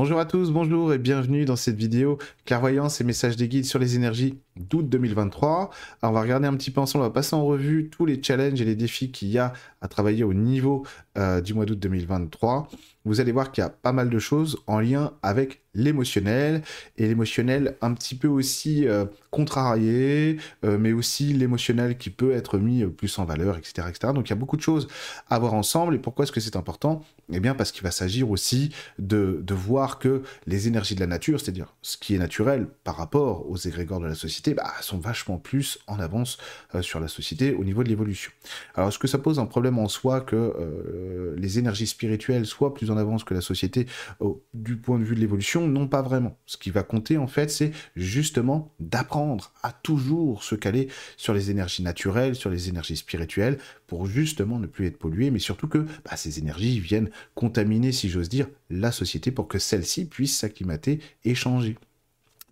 Bonjour 0.00 0.18
à 0.18 0.24
tous, 0.24 0.50
bonjour 0.50 0.94
et 0.94 0.98
bienvenue 0.98 1.44
dans 1.44 1.56
cette 1.56 1.76
vidéo 1.76 2.16
clairvoyance 2.46 3.02
et 3.02 3.04
messages 3.04 3.36
des 3.36 3.48
guides 3.48 3.66
sur 3.66 3.78
les 3.78 3.96
énergies 3.96 4.38
d'août 4.56 4.88
2023. 4.88 5.68
Alors 6.00 6.12
on 6.12 6.14
va 6.14 6.22
regarder 6.22 6.46
un 6.46 6.56
petit 6.56 6.70
peu 6.70 6.80
ensemble, 6.80 7.04
on 7.04 7.08
va 7.08 7.12
passer 7.12 7.36
en 7.36 7.44
revue 7.44 7.90
tous 7.90 8.06
les 8.06 8.22
challenges 8.22 8.62
et 8.62 8.64
les 8.64 8.76
défis 8.76 9.12
qu'il 9.12 9.28
y 9.28 9.36
a 9.36 9.52
à 9.82 9.88
travailler 9.88 10.24
au 10.24 10.32
niveau 10.32 10.86
euh, 11.18 11.42
du 11.42 11.52
mois 11.52 11.66
d'août 11.66 11.78
2023. 11.78 12.68
Vous 13.04 13.20
allez 13.20 13.32
voir 13.32 13.50
qu'il 13.50 13.62
y 13.62 13.66
a 13.66 13.70
pas 13.70 13.92
mal 13.92 14.10
de 14.10 14.18
choses 14.18 14.58
en 14.66 14.80
lien 14.80 15.12
avec 15.22 15.60
l'émotionnel 15.74 16.62
et 16.96 17.06
l'émotionnel 17.06 17.76
un 17.80 17.94
petit 17.94 18.14
peu 18.14 18.28
aussi 18.28 18.86
euh, 18.88 19.04
contrarié, 19.30 20.38
euh, 20.64 20.78
mais 20.78 20.92
aussi 20.92 21.32
l'émotionnel 21.32 21.96
qui 21.96 22.10
peut 22.10 22.32
être 22.32 22.58
mis 22.58 22.84
plus 22.84 23.18
en 23.18 23.24
valeur, 23.24 23.56
etc., 23.56 23.88
etc. 23.88 24.12
Donc 24.12 24.28
il 24.28 24.30
y 24.30 24.32
a 24.32 24.36
beaucoup 24.36 24.56
de 24.56 24.62
choses 24.62 24.88
à 25.28 25.38
voir 25.38 25.54
ensemble. 25.54 25.94
Et 25.94 25.98
pourquoi 25.98 26.24
est-ce 26.24 26.32
que 26.32 26.40
c'est 26.40 26.56
important? 26.56 27.04
Eh 27.32 27.38
bien 27.38 27.54
parce 27.54 27.70
qu'il 27.70 27.84
va 27.84 27.92
s'agir 27.92 28.30
aussi 28.30 28.70
de, 28.98 29.40
de, 29.42 29.54
voir 29.54 30.00
que 30.00 30.22
les 30.46 30.66
énergies 30.66 30.96
de 30.96 31.00
la 31.00 31.06
nature, 31.06 31.40
c'est-à-dire 31.40 31.74
ce 31.82 31.96
qui 31.96 32.16
est 32.16 32.18
naturel 32.18 32.66
par 32.82 32.96
rapport 32.96 33.48
aux 33.48 33.56
égrégores 33.56 34.00
de 34.00 34.06
la 34.06 34.16
société, 34.16 34.54
bah, 34.54 34.72
sont 34.80 34.98
vachement 34.98 35.38
plus 35.38 35.78
en 35.86 36.00
avance 36.00 36.38
euh, 36.74 36.82
sur 36.82 36.98
la 36.98 37.06
société 37.06 37.54
au 37.54 37.62
niveau 37.62 37.84
de 37.84 37.88
l'évolution. 37.88 38.32
Alors 38.74 38.88
est-ce 38.88 38.98
que 38.98 39.06
ça 39.06 39.18
pose 39.18 39.38
un 39.38 39.46
problème 39.46 39.78
en 39.78 39.88
soi 39.88 40.20
que 40.20 41.36
les 41.36 41.58
énergies 41.58 41.86
spirituelles 41.86 42.46
soient 42.46 42.74
plus 42.74 42.89
avance 42.96 43.24
que 43.24 43.34
la 43.34 43.40
société 43.40 43.86
du 44.54 44.76
point 44.76 44.98
de 44.98 45.04
vue 45.04 45.14
de 45.14 45.20
l'évolution 45.20 45.66
non, 45.66 45.88
pas 45.88 46.02
vraiment. 46.02 46.38
Ce 46.46 46.56
qui 46.56 46.70
va 46.70 46.82
compter, 46.82 47.18
en 47.18 47.26
fait, 47.26 47.50
c'est 47.50 47.72
justement 47.96 48.72
d'apprendre 48.80 49.52
à 49.62 49.72
toujours 49.72 50.42
se 50.42 50.54
caler 50.54 50.88
sur 51.16 51.34
les 51.34 51.50
énergies 51.50 51.82
naturelles, 51.82 52.34
sur 52.34 52.50
les 52.50 52.68
énergies 52.68 52.96
spirituelles, 52.96 53.58
pour 53.86 54.06
justement 54.06 54.58
ne 54.58 54.66
plus 54.66 54.86
être 54.86 54.98
pollué, 54.98 55.30
mais 55.30 55.38
surtout 55.38 55.68
que 55.68 55.78
bah, 56.04 56.16
ces 56.16 56.38
énergies 56.38 56.80
viennent 56.80 57.10
contaminer, 57.34 57.92
si 57.92 58.08
j'ose 58.08 58.28
dire, 58.28 58.46
la 58.70 58.92
société 58.92 59.30
pour 59.30 59.48
que 59.48 59.58
celle-ci 59.58 60.04
puisse 60.04 60.36
s'acclimater 60.36 61.00
et 61.24 61.34
changer 61.34 61.76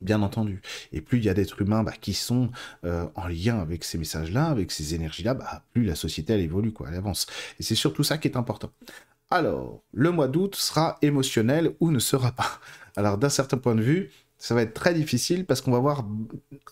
bien 0.00 0.23
entendu. 0.23 0.61
Et 0.92 1.00
plus 1.00 1.19
il 1.19 1.25
y 1.25 1.28
a 1.28 1.34
d'êtres 1.34 1.61
humains 1.61 1.83
bah, 1.83 1.95
qui 2.00 2.14
sont 2.14 2.50
euh, 2.84 3.06
en 3.14 3.27
lien 3.27 3.58
avec 3.58 3.84
ces 3.84 3.98
messages-là, 3.98 4.47
avec 4.47 4.70
ces 4.70 4.95
énergies-là, 4.95 5.34
bah, 5.34 5.64
plus 5.73 5.84
la 5.84 5.95
société 5.95 6.33
elle 6.33 6.41
évolue, 6.41 6.73
quoi, 6.73 6.89
elle 6.89 6.97
avance. 6.97 7.27
Et 7.58 7.62
c'est 7.62 7.75
surtout 7.75 8.05
ça 8.05 8.19
qui 8.19 8.28
est 8.28 8.36
important. 8.36 8.70
Alors, 9.31 9.83
le 9.93 10.11
mois 10.11 10.29
d'août 10.29 10.57
sera 10.57 10.97
émotionnel 11.03 11.75
ou 11.81 11.91
ne 11.91 11.98
sera 11.98 12.33
pas. 12.33 12.61
Alors, 12.97 13.19
d'un 13.19 13.29
certain 13.29 13.59
point 13.59 13.75
de 13.75 13.83
vue, 13.83 14.11
ça 14.39 14.55
va 14.55 14.62
être 14.62 14.73
très 14.73 14.95
difficile 14.95 15.45
parce 15.45 15.61
qu'on 15.61 15.73
va 15.73 15.81
voir 15.81 16.07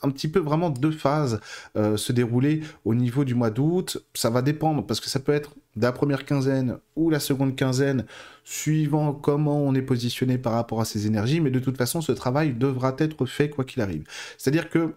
un 0.02 0.10
petit 0.10 0.28
peu 0.28 0.38
vraiment 0.38 0.70
deux 0.70 0.92
phases 0.92 1.40
euh, 1.76 1.96
se 1.96 2.12
dérouler 2.12 2.62
au 2.84 2.94
niveau 2.94 3.24
du 3.24 3.34
mois 3.34 3.50
d'août. 3.50 3.98
Ça 4.14 4.30
va 4.30 4.40
dépendre 4.40 4.86
parce 4.86 5.00
que 5.00 5.08
ça 5.08 5.20
peut 5.20 5.32
être 5.32 5.54
la 5.76 5.92
première 5.92 6.24
quinzaine 6.24 6.78
ou 6.94 7.10
la 7.10 7.20
seconde 7.20 7.56
quinzaine, 7.56 8.06
suivant 8.44 9.12
comment 9.12 9.60
on 9.60 9.74
est 9.74 9.82
positionné 9.82 10.38
par 10.38 10.54
rapport 10.54 10.80
à 10.80 10.84
ces 10.84 11.06
énergies. 11.06 11.40
Mais 11.40 11.50
de 11.50 11.58
toute 11.58 11.76
façon, 11.76 12.00
ce 12.00 12.12
travail 12.12 12.54
devra 12.54 12.94
être 12.98 13.26
fait 13.26 13.50
quoi 13.50 13.64
qu'il 13.64 13.82
arrive. 13.82 14.04
C'est-à-dire 14.38 14.70
que 14.70 14.94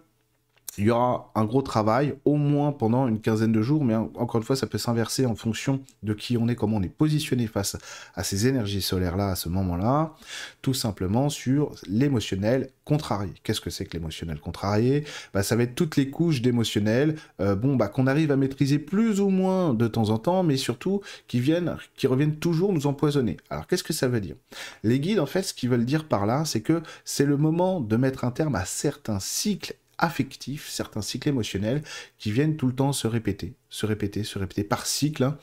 il 0.78 0.84
y 0.84 0.90
aura 0.90 1.30
un 1.34 1.44
gros 1.44 1.62
travail, 1.62 2.14
au 2.24 2.36
moins 2.36 2.72
pendant 2.72 3.08
une 3.08 3.20
quinzaine 3.20 3.52
de 3.52 3.62
jours, 3.62 3.84
mais 3.84 3.94
encore 3.94 4.36
une 4.36 4.46
fois, 4.46 4.56
ça 4.56 4.66
peut 4.66 4.78
s'inverser 4.78 5.26
en 5.26 5.34
fonction 5.34 5.80
de 6.02 6.14
qui 6.14 6.36
on 6.36 6.48
est, 6.48 6.54
comment 6.54 6.76
on 6.76 6.82
est 6.82 6.88
positionné 6.88 7.46
face 7.46 7.76
à 8.14 8.22
ces 8.22 8.46
énergies 8.46 8.82
solaires-là 8.82 9.30
à 9.30 9.36
ce 9.36 9.48
moment-là, 9.48 10.14
tout 10.62 10.74
simplement 10.74 11.28
sur 11.28 11.72
l'émotionnel 11.86 12.70
contrarié. 12.84 13.32
Qu'est-ce 13.42 13.60
que 13.60 13.70
c'est 13.70 13.84
que 13.84 13.96
l'émotionnel 13.96 14.38
contrarié? 14.40 15.04
Bah, 15.34 15.42
Ça 15.42 15.56
va 15.56 15.64
être 15.64 15.74
toutes 15.74 15.96
les 15.96 16.10
couches 16.10 16.42
d'émotionnel, 16.42 17.16
euh, 17.40 17.54
bon, 17.54 17.76
bah, 17.76 17.88
qu'on 17.88 18.06
arrive 18.06 18.30
à 18.30 18.36
maîtriser 18.36 18.78
plus 18.78 19.20
ou 19.20 19.28
moins 19.28 19.74
de 19.74 19.86
temps 19.86 20.10
en 20.10 20.18
temps, 20.18 20.42
mais 20.42 20.56
surtout 20.56 21.00
qui, 21.28 21.40
viennent, 21.40 21.76
qui 21.96 22.06
reviennent 22.06 22.36
toujours 22.36 22.72
nous 22.72 22.86
empoisonner. 22.86 23.36
Alors 23.48 23.66
qu'est-ce 23.66 23.84
que 23.84 23.92
ça 23.92 24.08
veut 24.08 24.20
dire? 24.20 24.36
Les 24.82 25.00
guides, 25.00 25.20
en 25.20 25.26
fait, 25.26 25.42
ce 25.42 25.54
qu'ils 25.54 25.68
veulent 25.68 25.84
dire 25.84 26.06
par 26.06 26.26
là, 26.26 26.44
c'est 26.44 26.60
que 26.60 26.82
c'est 27.04 27.26
le 27.26 27.36
moment 27.36 27.80
de 27.80 27.96
mettre 27.96 28.24
un 28.24 28.30
terme 28.30 28.54
à 28.54 28.64
certains 28.64 29.20
cycles 29.20 29.74
affectifs, 30.00 30.68
certains 30.68 31.02
cycles 31.02 31.28
émotionnels 31.28 31.82
qui 32.18 32.32
viennent 32.32 32.56
tout 32.56 32.66
le 32.66 32.74
temps 32.74 32.92
se 32.92 33.06
répéter, 33.06 33.54
se 33.68 33.86
répéter, 33.86 34.24
se 34.24 34.38
répéter 34.38 34.64
par 34.64 34.86
cycle 34.86 35.22
hein, 35.22 35.38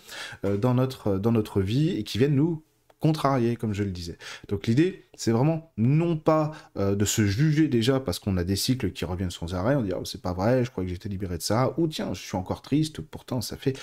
euh, 0.45 0.57
dans, 0.57 0.73
notre, 0.73 1.17
dans 1.17 1.31
notre 1.31 1.61
vie 1.61 1.91
et 1.91 2.03
qui 2.03 2.17
viennent 2.17 2.35
nous 2.35 2.63
contrarier, 2.99 3.55
comme 3.55 3.73
je 3.73 3.83
le 3.83 3.91
disais. 3.91 4.17
Donc 4.47 4.67
l'idée, 4.67 5.05
c'est 5.15 5.31
vraiment 5.31 5.71
non 5.77 6.17
pas 6.17 6.51
euh, 6.77 6.95
de 6.95 7.05
se 7.05 7.25
juger 7.25 7.67
déjà 7.67 7.99
parce 7.99 8.19
qu'on 8.19 8.37
a 8.37 8.43
des 8.43 8.55
cycles 8.55 8.91
qui 8.91 9.05
reviennent 9.05 9.31
sans 9.31 9.53
arrêt, 9.53 9.75
on 9.75 9.81
dit 9.81 9.91
oh, 9.95 10.05
c'est 10.05 10.21
pas 10.21 10.33
vrai, 10.33 10.65
je 10.65 10.71
crois 10.71 10.83
que 10.83 10.89
j'étais 10.89 11.09
libéré 11.09 11.37
de 11.37 11.43
ça, 11.43 11.73
ou 11.77 11.87
tiens, 11.87 12.13
je 12.13 12.21
suis 12.21 12.35
encore 12.35 12.61
triste, 12.61 13.01
pourtant 13.01 13.41
ça 13.41 13.57
fait 13.57 13.77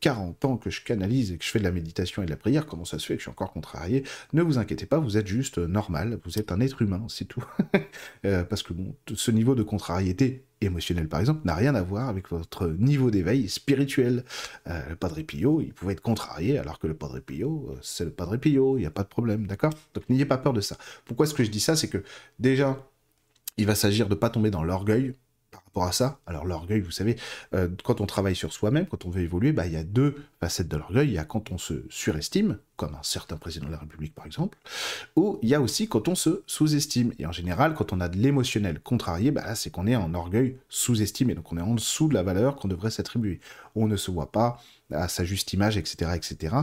40 0.00 0.44
euh, 0.44 0.48
ans 0.48 0.56
que 0.56 0.70
je 0.70 0.82
canalise 0.82 1.32
et 1.32 1.38
que 1.38 1.44
je 1.44 1.50
fais 1.50 1.58
de 1.58 1.64
la 1.64 1.72
méditation 1.72 2.22
et 2.22 2.26
de 2.26 2.30
la 2.30 2.36
prière, 2.36 2.66
comment 2.66 2.84
ça 2.84 2.98
se 2.98 3.06
fait 3.06 3.14
que 3.14 3.20
je 3.20 3.24
suis 3.24 3.30
encore 3.30 3.52
contrarié? 3.52 4.04
Ne 4.32 4.42
vous 4.42 4.58
inquiétez 4.58 4.86
pas, 4.86 4.98
vous 4.98 5.16
êtes 5.16 5.26
juste 5.26 5.58
normal, 5.58 6.18
vous 6.24 6.38
êtes 6.38 6.52
un 6.52 6.60
être 6.60 6.80
humain, 6.82 7.04
c'est 7.08 7.26
tout. 7.26 7.44
Euh, 8.24 8.42
parce 8.42 8.62
que 8.62 8.72
bon, 8.72 8.94
ce 9.14 9.30
niveau 9.30 9.54
de 9.54 9.62
contrariété 9.62 10.46
émotionnel 10.60 11.08
par 11.08 11.20
exemple 11.20 11.40
n'a 11.44 11.54
rien 11.54 11.74
à 11.74 11.82
voir 11.82 12.08
avec 12.08 12.30
votre 12.30 12.68
niveau 12.68 13.10
d'éveil 13.10 13.48
spirituel. 13.48 14.24
le 14.66 14.94
Padre 14.94 15.22
Pio, 15.22 15.60
il 15.60 15.72
pouvait 15.72 15.92
être 15.94 16.00
contrarié 16.00 16.58
alors 16.58 16.78
que 16.78 16.86
le 16.86 16.94
Padre 16.94 17.20
Pio, 17.20 17.76
c'est 17.82 18.04
le 18.04 18.10
Padre 18.10 18.36
Pio, 18.36 18.78
il 18.78 18.80
n'y 18.80 18.86
a 18.86 18.90
pas 18.90 19.02
de 19.02 19.08
problème, 19.08 19.46
d'accord? 19.46 19.72
Donc 19.94 20.08
n'ayez 20.08 20.24
pas 20.26 20.38
peur 20.38 20.52
de 20.52 20.60
ça. 20.60 20.76
Pourquoi 21.04 21.26
est-ce 21.26 21.34
que 21.34 21.44
je 21.44 21.50
dis 21.50 21.60
ça? 21.60 21.76
C'est 21.76 21.88
que 21.88 22.02
déjà, 22.38 22.78
il 23.56 23.66
va 23.66 23.74
s'agir 23.74 24.08
de 24.08 24.14
ne 24.14 24.18
pas 24.18 24.30
tomber 24.30 24.50
dans 24.50 24.64
l'orgueil 24.64 25.14
rapport 25.74 25.88
à 25.88 25.92
ça. 25.92 26.18
Alors 26.26 26.44
l'orgueil, 26.44 26.80
vous 26.80 26.92
savez, 26.92 27.16
euh, 27.52 27.68
quand 27.82 28.00
on 28.00 28.06
travaille 28.06 28.36
sur 28.36 28.52
soi-même, 28.52 28.86
quand 28.86 29.04
on 29.06 29.10
veut 29.10 29.22
évoluer, 29.22 29.52
bah, 29.52 29.66
il 29.66 29.72
y 29.72 29.76
a 29.76 29.82
deux 29.82 30.14
facettes 30.40 30.68
de 30.68 30.76
l'orgueil. 30.76 31.08
Il 31.08 31.14
y 31.14 31.18
a 31.18 31.24
quand 31.24 31.50
on 31.50 31.58
se 31.58 31.84
surestime, 31.90 32.58
comme 32.76 32.94
un 32.94 33.02
certain 33.02 33.36
président 33.36 33.66
de 33.66 33.72
la 33.72 33.78
République 33.78 34.14
par 34.14 34.24
exemple, 34.24 34.56
ou 35.16 35.38
il 35.42 35.48
y 35.48 35.54
a 35.54 35.60
aussi 35.60 35.88
quand 35.88 36.06
on 36.06 36.14
se 36.14 36.42
sous-estime. 36.46 37.12
Et 37.18 37.26
en 37.26 37.32
général, 37.32 37.74
quand 37.74 37.92
on 37.92 38.00
a 38.00 38.08
de 38.08 38.16
l'émotionnel 38.16 38.80
contrarié, 38.80 39.32
bah, 39.32 39.54
c'est 39.56 39.70
qu'on 39.70 39.86
est 39.86 39.96
en 39.96 40.14
orgueil 40.14 40.58
sous-estimé, 40.68 41.34
donc 41.34 41.52
on 41.52 41.58
est 41.58 41.62
en 41.62 41.74
dessous 41.74 42.08
de 42.08 42.14
la 42.14 42.22
valeur 42.22 42.56
qu'on 42.56 42.68
devrait 42.68 42.90
s'attribuer. 42.90 43.40
On 43.74 43.88
ne 43.88 43.96
se 43.96 44.12
voit 44.12 44.30
pas, 44.30 44.60
à 44.92 45.08
sa 45.08 45.24
juste 45.24 45.52
image, 45.52 45.76
etc., 45.76 46.12
etc. 46.14 46.54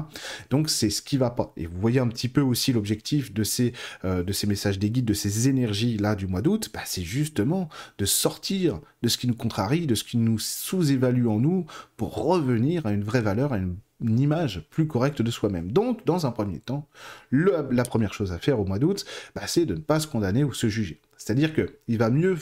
Donc 0.49 0.69
c'est 0.69 0.89
ce 0.89 1.01
qui 1.01 1.17
va 1.17 1.29
pas. 1.29 1.53
Et 1.57 1.65
vous 1.65 1.79
voyez 1.79 1.99
un 1.99 2.07
petit 2.07 2.29
peu 2.29 2.41
aussi 2.41 2.71
l'objectif 2.73 3.33
de 3.33 3.43
ces 3.43 3.73
euh, 4.05 4.23
messages 4.47 4.79
des 4.79 4.89
guides, 4.89 5.05
de 5.05 5.13
ces 5.13 5.49
énergies 5.49 5.97
là 5.97 6.15
du 6.15 6.27
mois 6.27 6.41
d'août, 6.41 6.69
bah, 6.73 6.81
c'est 6.85 7.03
justement 7.03 7.69
de 7.97 8.05
sortir 8.05 8.79
de 9.01 9.07
ce 9.07 9.17
qui 9.17 9.27
nous 9.27 9.35
contrarie, 9.35 9.87
de 9.87 9.95
ce 9.95 10.03
qui 10.03 10.17
nous 10.17 10.39
sous-évalue 10.39 11.27
en 11.27 11.39
nous, 11.39 11.65
pour 11.97 12.15
revenir 12.15 12.85
à 12.85 12.91
une 12.91 13.03
vraie 13.03 13.21
valeur, 13.21 13.53
à 13.53 13.57
une, 13.57 13.77
image 14.03 14.67
plus 14.71 14.87
correcte 14.87 15.21
de 15.21 15.29
soi-même. 15.29 15.71
Donc, 15.71 16.07
dans 16.07 16.25
un 16.25 16.31
premier 16.31 16.57
temps, 16.57 16.87
la 17.31 17.83
première 17.83 18.15
chose 18.15 18.31
à 18.31 18.39
faire 18.39 18.59
au 18.59 18.65
mois 18.65 18.79
d'août, 18.79 19.05
bah, 19.35 19.43
c'est 19.45 19.67
de 19.67 19.75
ne 19.75 19.79
pas 19.79 19.99
se 19.99 20.07
condamner 20.07 20.43
ou 20.43 20.53
se 20.53 20.69
juger. 20.69 20.99
C'est-à-dire 21.17 21.53
que 21.53 21.77
il 21.87 21.99
va 21.99 22.09
mieux 22.09 22.35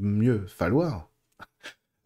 mieux 0.00 0.46
falloir 0.48 1.08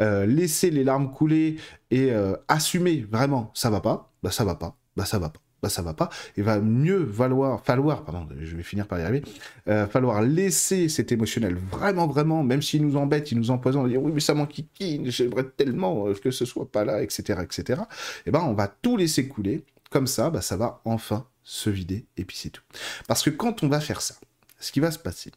euh, 0.00 0.26
laisser 0.26 0.70
les 0.70 0.84
larmes 0.84 1.10
couler 1.10 1.56
et 1.90 2.12
euh, 2.12 2.34
assumer 2.48 3.06
vraiment 3.10 3.50
ça 3.54 3.70
va 3.70 3.80
pas, 3.80 4.12
bah 4.22 4.30
ça 4.30 4.44
va 4.44 4.54
pas, 4.54 4.76
bah 4.96 5.04
ça 5.04 5.18
va 5.18 5.28
pas, 5.28 5.40
bah 5.62 5.68
ça 5.68 5.82
va 5.82 5.94
pas, 5.94 6.08
il 6.36 6.44
va 6.44 6.60
mieux 6.60 6.98
valoir, 6.98 7.64
falloir, 7.64 8.04
pardon, 8.04 8.28
je 8.40 8.56
vais 8.56 8.62
finir 8.62 8.86
par 8.86 8.98
y 8.98 9.02
arriver, 9.02 9.22
euh, 9.68 9.86
falloir 9.86 10.22
laisser 10.22 10.88
cet 10.88 11.10
émotionnel 11.12 11.56
vraiment, 11.56 12.06
vraiment, 12.06 12.42
même 12.42 12.62
s'il 12.62 12.86
nous 12.86 12.96
embête, 12.96 13.32
il 13.32 13.38
nous 13.38 13.50
empoisonne, 13.50 13.88
dire 13.88 14.02
oui 14.02 14.12
mais 14.14 14.20
ça 14.20 14.34
m'enquiquine, 14.34 15.10
j'aimerais 15.10 15.44
tellement 15.56 16.12
que 16.14 16.30
ce 16.30 16.44
soit 16.44 16.70
pas 16.70 16.84
là, 16.84 17.02
etc., 17.02 17.40
etc. 17.42 17.82
Et 18.26 18.30
ben 18.30 18.42
on 18.42 18.54
va 18.54 18.68
tout 18.68 18.96
laisser 18.96 19.26
couler, 19.26 19.64
comme 19.90 20.06
ça, 20.06 20.30
bah 20.30 20.42
ça 20.42 20.56
va 20.56 20.80
enfin 20.84 21.26
se 21.42 21.70
vider 21.70 22.06
et 22.16 22.24
puis 22.24 22.36
c'est 22.36 22.50
tout. 22.50 22.62
Parce 23.06 23.22
que 23.22 23.30
quand 23.30 23.62
on 23.62 23.68
va 23.68 23.80
faire 23.80 24.00
ça, 24.00 24.14
ce 24.60 24.70
qui 24.70 24.80
va 24.80 24.90
se 24.90 24.98
passer, 24.98 25.32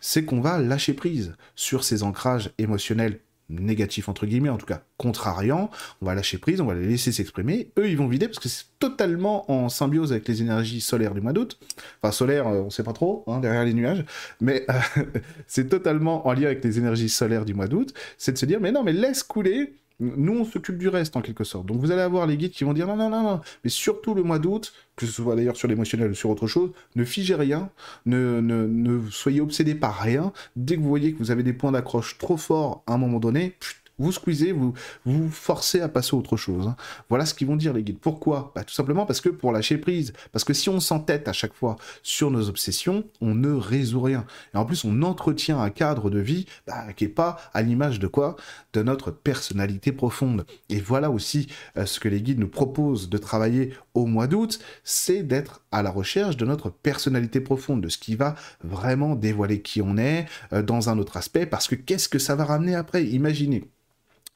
c'est 0.00 0.24
qu'on 0.24 0.40
va 0.40 0.58
lâcher 0.58 0.94
prise 0.94 1.34
sur 1.54 1.84
ces 1.84 2.02
ancrages 2.02 2.52
émotionnels 2.58 3.20
négatif 3.50 4.08
entre 4.08 4.26
guillemets, 4.26 4.48
en 4.48 4.58
tout 4.58 4.66
cas 4.66 4.82
contrariant, 4.96 5.70
on 6.00 6.06
va 6.06 6.14
lâcher 6.14 6.38
prise, 6.38 6.60
on 6.60 6.66
va 6.66 6.74
les 6.74 6.86
laisser 6.86 7.12
s'exprimer. 7.12 7.70
Eux, 7.78 7.88
ils 7.88 7.96
vont 7.96 8.06
vider 8.06 8.26
parce 8.26 8.38
que 8.38 8.48
c'est 8.48 8.64
totalement 8.78 9.50
en 9.50 9.68
symbiose 9.68 10.12
avec 10.12 10.26
les 10.28 10.42
énergies 10.42 10.80
solaires 10.80 11.14
du 11.14 11.20
mois 11.20 11.32
d'août. 11.32 11.58
Enfin, 12.02 12.12
solaire, 12.12 12.48
euh, 12.48 12.62
on 12.62 12.70
sait 12.70 12.82
pas 12.82 12.92
trop, 12.92 13.24
hein, 13.26 13.40
derrière 13.40 13.64
les 13.64 13.74
nuages, 13.74 14.04
mais 14.40 14.66
euh, 14.70 15.02
c'est 15.46 15.68
totalement 15.68 16.26
en 16.26 16.32
lien 16.32 16.46
avec 16.46 16.64
les 16.64 16.78
énergies 16.78 17.08
solaires 17.08 17.44
du 17.44 17.54
mois 17.54 17.66
d'août. 17.66 17.92
C'est 18.18 18.32
de 18.32 18.38
se 18.38 18.46
dire, 18.46 18.60
mais 18.60 18.72
non, 18.72 18.82
mais 18.82 18.92
laisse 18.92 19.22
couler 19.22 19.74
nous, 20.00 20.40
on 20.40 20.44
s'occupe 20.44 20.78
du 20.78 20.88
reste, 20.88 21.16
en 21.16 21.20
quelque 21.20 21.44
sorte. 21.44 21.66
Donc, 21.66 21.78
vous 21.78 21.90
allez 21.90 22.00
avoir 22.00 22.26
les 22.26 22.36
guides 22.36 22.52
qui 22.52 22.64
vont 22.64 22.72
dire 22.72 22.86
non, 22.86 22.96
non, 22.96 23.10
non, 23.10 23.22
non. 23.22 23.40
Mais 23.64 23.70
surtout 23.70 24.14
le 24.14 24.22
mois 24.22 24.38
d'août, 24.38 24.72
que 24.96 25.06
ce 25.06 25.12
soit 25.12 25.36
d'ailleurs 25.36 25.56
sur 25.56 25.68
l'émotionnel 25.68 26.10
ou 26.10 26.14
sur 26.14 26.30
autre 26.30 26.46
chose, 26.46 26.70
ne 26.96 27.04
figez 27.04 27.34
rien, 27.34 27.70
ne, 28.06 28.40
ne, 28.40 29.00
soyez 29.10 29.40
obsédé 29.40 29.74
par 29.74 29.98
rien. 29.98 30.32
Dès 30.56 30.76
que 30.76 30.80
vous 30.80 30.88
voyez 30.88 31.12
que 31.12 31.18
vous 31.18 31.30
avez 31.30 31.42
des 31.42 31.52
points 31.52 31.72
d'accroche 31.72 32.18
trop 32.18 32.36
forts 32.36 32.82
à 32.86 32.94
un 32.94 32.98
moment 32.98 33.20
donné, 33.20 33.56
vous 34.00 34.12
squeezez, 34.12 34.52
vous 34.52 34.72
vous 35.04 35.30
forcez 35.30 35.80
à 35.80 35.88
passer 35.88 36.16
à 36.16 36.18
autre 36.18 36.36
chose. 36.36 36.66
Hein. 36.66 36.76
Voilà 37.08 37.26
ce 37.26 37.34
qu'ils 37.34 37.46
vont 37.46 37.56
dire 37.56 37.72
les 37.72 37.82
guides. 37.82 37.98
Pourquoi? 37.98 38.52
Bah, 38.54 38.64
Tout 38.64 38.74
simplement 38.74 39.06
parce 39.06 39.20
que 39.20 39.28
pour 39.28 39.52
lâcher 39.52 39.78
prise. 39.78 40.12
Parce 40.32 40.44
que 40.44 40.54
si 40.54 40.68
on 40.68 40.80
s'entête 40.80 41.28
à 41.28 41.32
chaque 41.32 41.54
fois 41.54 41.76
sur 42.02 42.30
nos 42.30 42.48
obsessions, 42.48 43.04
on 43.20 43.34
ne 43.34 43.52
résout 43.52 44.00
rien. 44.00 44.24
Et 44.54 44.56
en 44.56 44.64
plus, 44.64 44.84
on 44.84 45.02
entretient 45.02 45.60
un 45.60 45.70
cadre 45.70 46.10
de 46.10 46.18
vie 46.18 46.46
bah, 46.66 46.92
qui 46.94 47.04
n'est 47.04 47.10
pas 47.10 47.36
à 47.52 47.62
l'image 47.62 47.98
de 47.98 48.06
quoi? 48.06 48.36
De 48.72 48.82
notre 48.82 49.10
personnalité 49.10 49.92
profonde. 49.92 50.46
Et 50.68 50.80
voilà 50.80 51.10
aussi 51.10 51.48
euh, 51.76 51.86
ce 51.86 52.00
que 52.00 52.08
les 52.08 52.22
guides 52.22 52.38
nous 52.38 52.48
proposent 52.48 53.08
de 53.08 53.18
travailler 53.18 53.74
au 53.94 54.06
mois 54.06 54.26
d'août, 54.26 54.58
c'est 54.84 55.22
d'être 55.22 55.62
à 55.72 55.82
la 55.82 55.90
recherche 55.90 56.36
de 56.36 56.44
notre 56.44 56.70
personnalité 56.70 57.40
profonde, 57.40 57.80
de 57.80 57.88
ce 57.88 57.98
qui 57.98 58.16
va 58.16 58.34
vraiment 58.62 59.14
dévoiler 59.14 59.62
qui 59.62 59.82
on 59.82 59.96
est 59.96 60.26
euh, 60.52 60.62
dans 60.62 60.88
un 60.88 60.98
autre 60.98 61.16
aspect, 61.16 61.46
parce 61.46 61.68
que 61.68 61.74
qu'est-ce 61.74 62.08
que 62.08 62.18
ça 62.18 62.34
va 62.34 62.44
ramener 62.44 62.74
après? 62.74 63.04
Imaginez, 63.04 63.64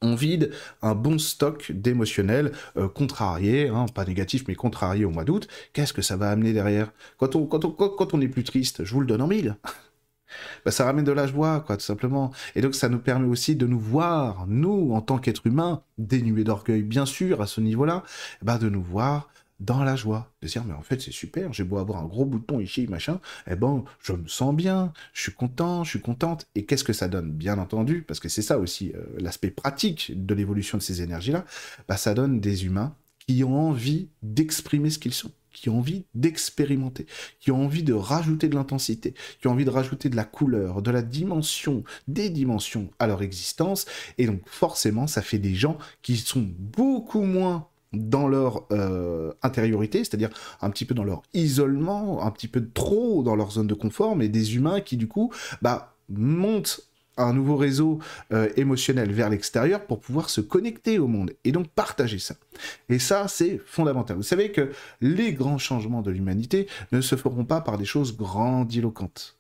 on 0.05 0.15
vide 0.15 0.51
un 0.83 0.95
bon 0.95 1.19
stock 1.19 1.73
d'émotionnel 1.73 2.53
euh, 2.77 2.89
contrarié, 2.89 3.69
hein, 3.69 3.87
pas 3.95 4.05
négatif 4.05 4.45
mais 4.47 4.55
contrarié 4.55 5.05
au 5.05 5.11
mois 5.11 5.25
d'août, 5.25 5.49
qu'est-ce 5.73 5.93
que 5.93 6.03
ça 6.03 6.17
va 6.17 6.31
amener 6.31 6.53
derrière? 6.53 6.93
Quand 7.19 7.35
on, 7.35 8.21
est 8.21 8.29
plus 8.29 8.45
triste, 8.45 8.85
je 8.85 8.95
vous 8.95 9.01
le 9.01 9.07
donne 9.07 9.23
en 9.23 9.27
mille. 9.27 9.57
bah, 10.65 10.71
ça 10.71 10.85
ramène 10.85 11.05
de 11.05 11.13
la 11.13 11.27
joie, 11.27 11.61
quoi, 11.67 11.77
tout 11.77 11.85
simplement. 11.85 12.33
Et 12.55 12.61
donc 12.61 12.75
ça 12.75 12.89
nous 12.89 12.99
permet 12.99 13.27
aussi 13.27 13.57
de 13.57 13.67
nous 13.67 13.79
voir, 13.79 14.47
nous, 14.47 14.93
en 14.93 15.01
tant 15.01 15.19
qu'êtres 15.19 15.47
humains, 15.47 15.83
dénués 15.99 16.45
d'orgueil, 16.45 16.83
bien 16.83 17.07
sûr, 17.07 17.41
à 17.41 17.47
ce 17.47 17.61
niveau-là, 17.61 18.03
bah, 18.43 18.59
de 18.59 18.69
nous 18.69 18.83
voir 18.83 19.29
dans 19.61 19.85
la 19.85 19.97
joie, 19.97 20.33
de 20.43 20.49
dire 20.49 20.65
mais 20.65 20.75
en 20.75 20.83
fait 20.83 21.01
c'est 21.01 21.13
super, 21.13 21.53
j'ai 21.53 21.65
beau 21.65 21.79
avoir 21.79 22.03
un 22.03 22.07
gros 22.07 22.25
bouton 22.25 22.61
ici, 22.61 22.87
machin, 22.87 23.21
eh 23.47 23.57
ben 23.57 23.85
je 24.01 24.13
me 24.13 24.27
sens 24.27 24.55
bien, 24.55 24.93
je 25.13 25.23
suis 25.23 25.33
content, 25.33 25.85
je 25.85 25.91
suis 25.91 26.01
contente, 26.01 26.47
et 26.55 26.65
qu'est-ce 26.65 26.85
que 26.85 26.93
ça 26.93 27.09
donne? 27.09 27.31
Bien 27.31 27.59
entendu, 27.59 28.03
parce 28.03 28.21
que 28.21 28.29
c'est 28.29 28.43
ça 28.43 28.59
aussi 28.59 28.93
euh, 28.95 29.05
l'aspect 29.19 29.51
pratique 29.51 30.13
de 30.15 30.35
l'évolution 30.35 30.79
de 30.79 30.83
ces 30.83 31.03
énergies-là, 31.03 31.45
bah, 31.89 31.97
ça 31.97 32.15
donne 32.15 32.41
des 32.41 32.67
humains 32.67 32.95
qui 33.27 33.45
ont 33.45 33.69
envie 33.69 34.09
d'exprimer 34.23 34.91
ce 34.91 34.99
qu'ils 34.99 35.15
sont 35.15 35.31
qui 35.55 35.71
ont 35.71 35.79
envie 35.79 36.05
d'expérimenter, 36.15 37.07
qui 37.41 37.51
ont 37.51 37.65
envie 37.65 37.85
de 37.85 37.95
rajouter 37.95 38.49
de 38.49 38.55
l'intensité, 38.55 39.15
qui 39.41 39.47
ont 39.47 39.53
envie 39.53 39.65
de 39.65 39.71
rajouter 39.71 40.11
de 40.11 40.17
la 40.17 40.25
couleur, 40.25 40.83
de 40.83 40.91
la 40.91 41.01
dimension, 41.01 41.85
des 42.09 42.29
dimensions 42.29 42.91
à 42.99 43.07
leur 43.07 43.23
existence. 43.23 43.87
Et 44.19 44.27
donc 44.27 44.43
forcément, 44.47 45.07
ça 45.07 45.23
fait 45.23 45.39
des 45.39 45.55
gens 45.55 45.79
qui 46.03 46.17
sont 46.17 46.45
beaucoup 46.59 47.23
moins 47.23 47.69
dans 47.95 48.29
leur 48.29 48.65
euh, 48.73 49.33
intériorité, 49.43 49.99
c'est-à-dire 49.99 50.31
un 50.61 50.71
petit 50.71 50.85
peu 50.85 50.95
dans 50.95 51.05
leur 51.05 51.23
isolement, 51.33 52.23
un 52.23 52.31
petit 52.31 52.49
peu 52.49 52.69
trop 52.73 53.23
dans 53.23 53.37
leur 53.37 53.51
zone 53.53 53.67
de 53.67 53.75
confort, 53.75 54.17
mais 54.17 54.29
des 54.29 54.57
humains 54.57 54.81
qui 54.81 54.97
du 54.97 55.09
coup 55.09 55.33
bah, 55.63 55.95
montent 56.09 56.89
un 57.17 57.33
nouveau 57.33 57.57
réseau 57.57 57.99
euh, 58.33 58.49
émotionnel 58.57 59.13
vers 59.13 59.31
l'extérieur 59.31 59.85
pour 59.85 60.01
pouvoir 60.01 60.31
se 60.31 60.41
connecter 60.41 60.99
au 60.99 61.07
monde 61.07 61.33
et 61.45 61.53
donc 61.53 61.69
partager 61.69 62.19
ça. 62.19 62.35
Et 62.89 62.99
ça, 62.99 63.27
c'est 63.29 63.61
fondamental. 63.67 64.17
Vous 64.17 64.23
savez 64.23 64.53
que 64.53 64.71
les 65.01 65.33
grands 65.33 65.59
changements 65.59 66.03
de 66.03 66.11
l'humanité 66.11 66.69
ne 66.93 67.01
se 67.01 67.17
feront 67.17 67.45
pas 67.45 67.61
par 67.61 67.79
des 67.79 67.85
choses 67.85 68.17
grandiloquentes. 68.17 69.37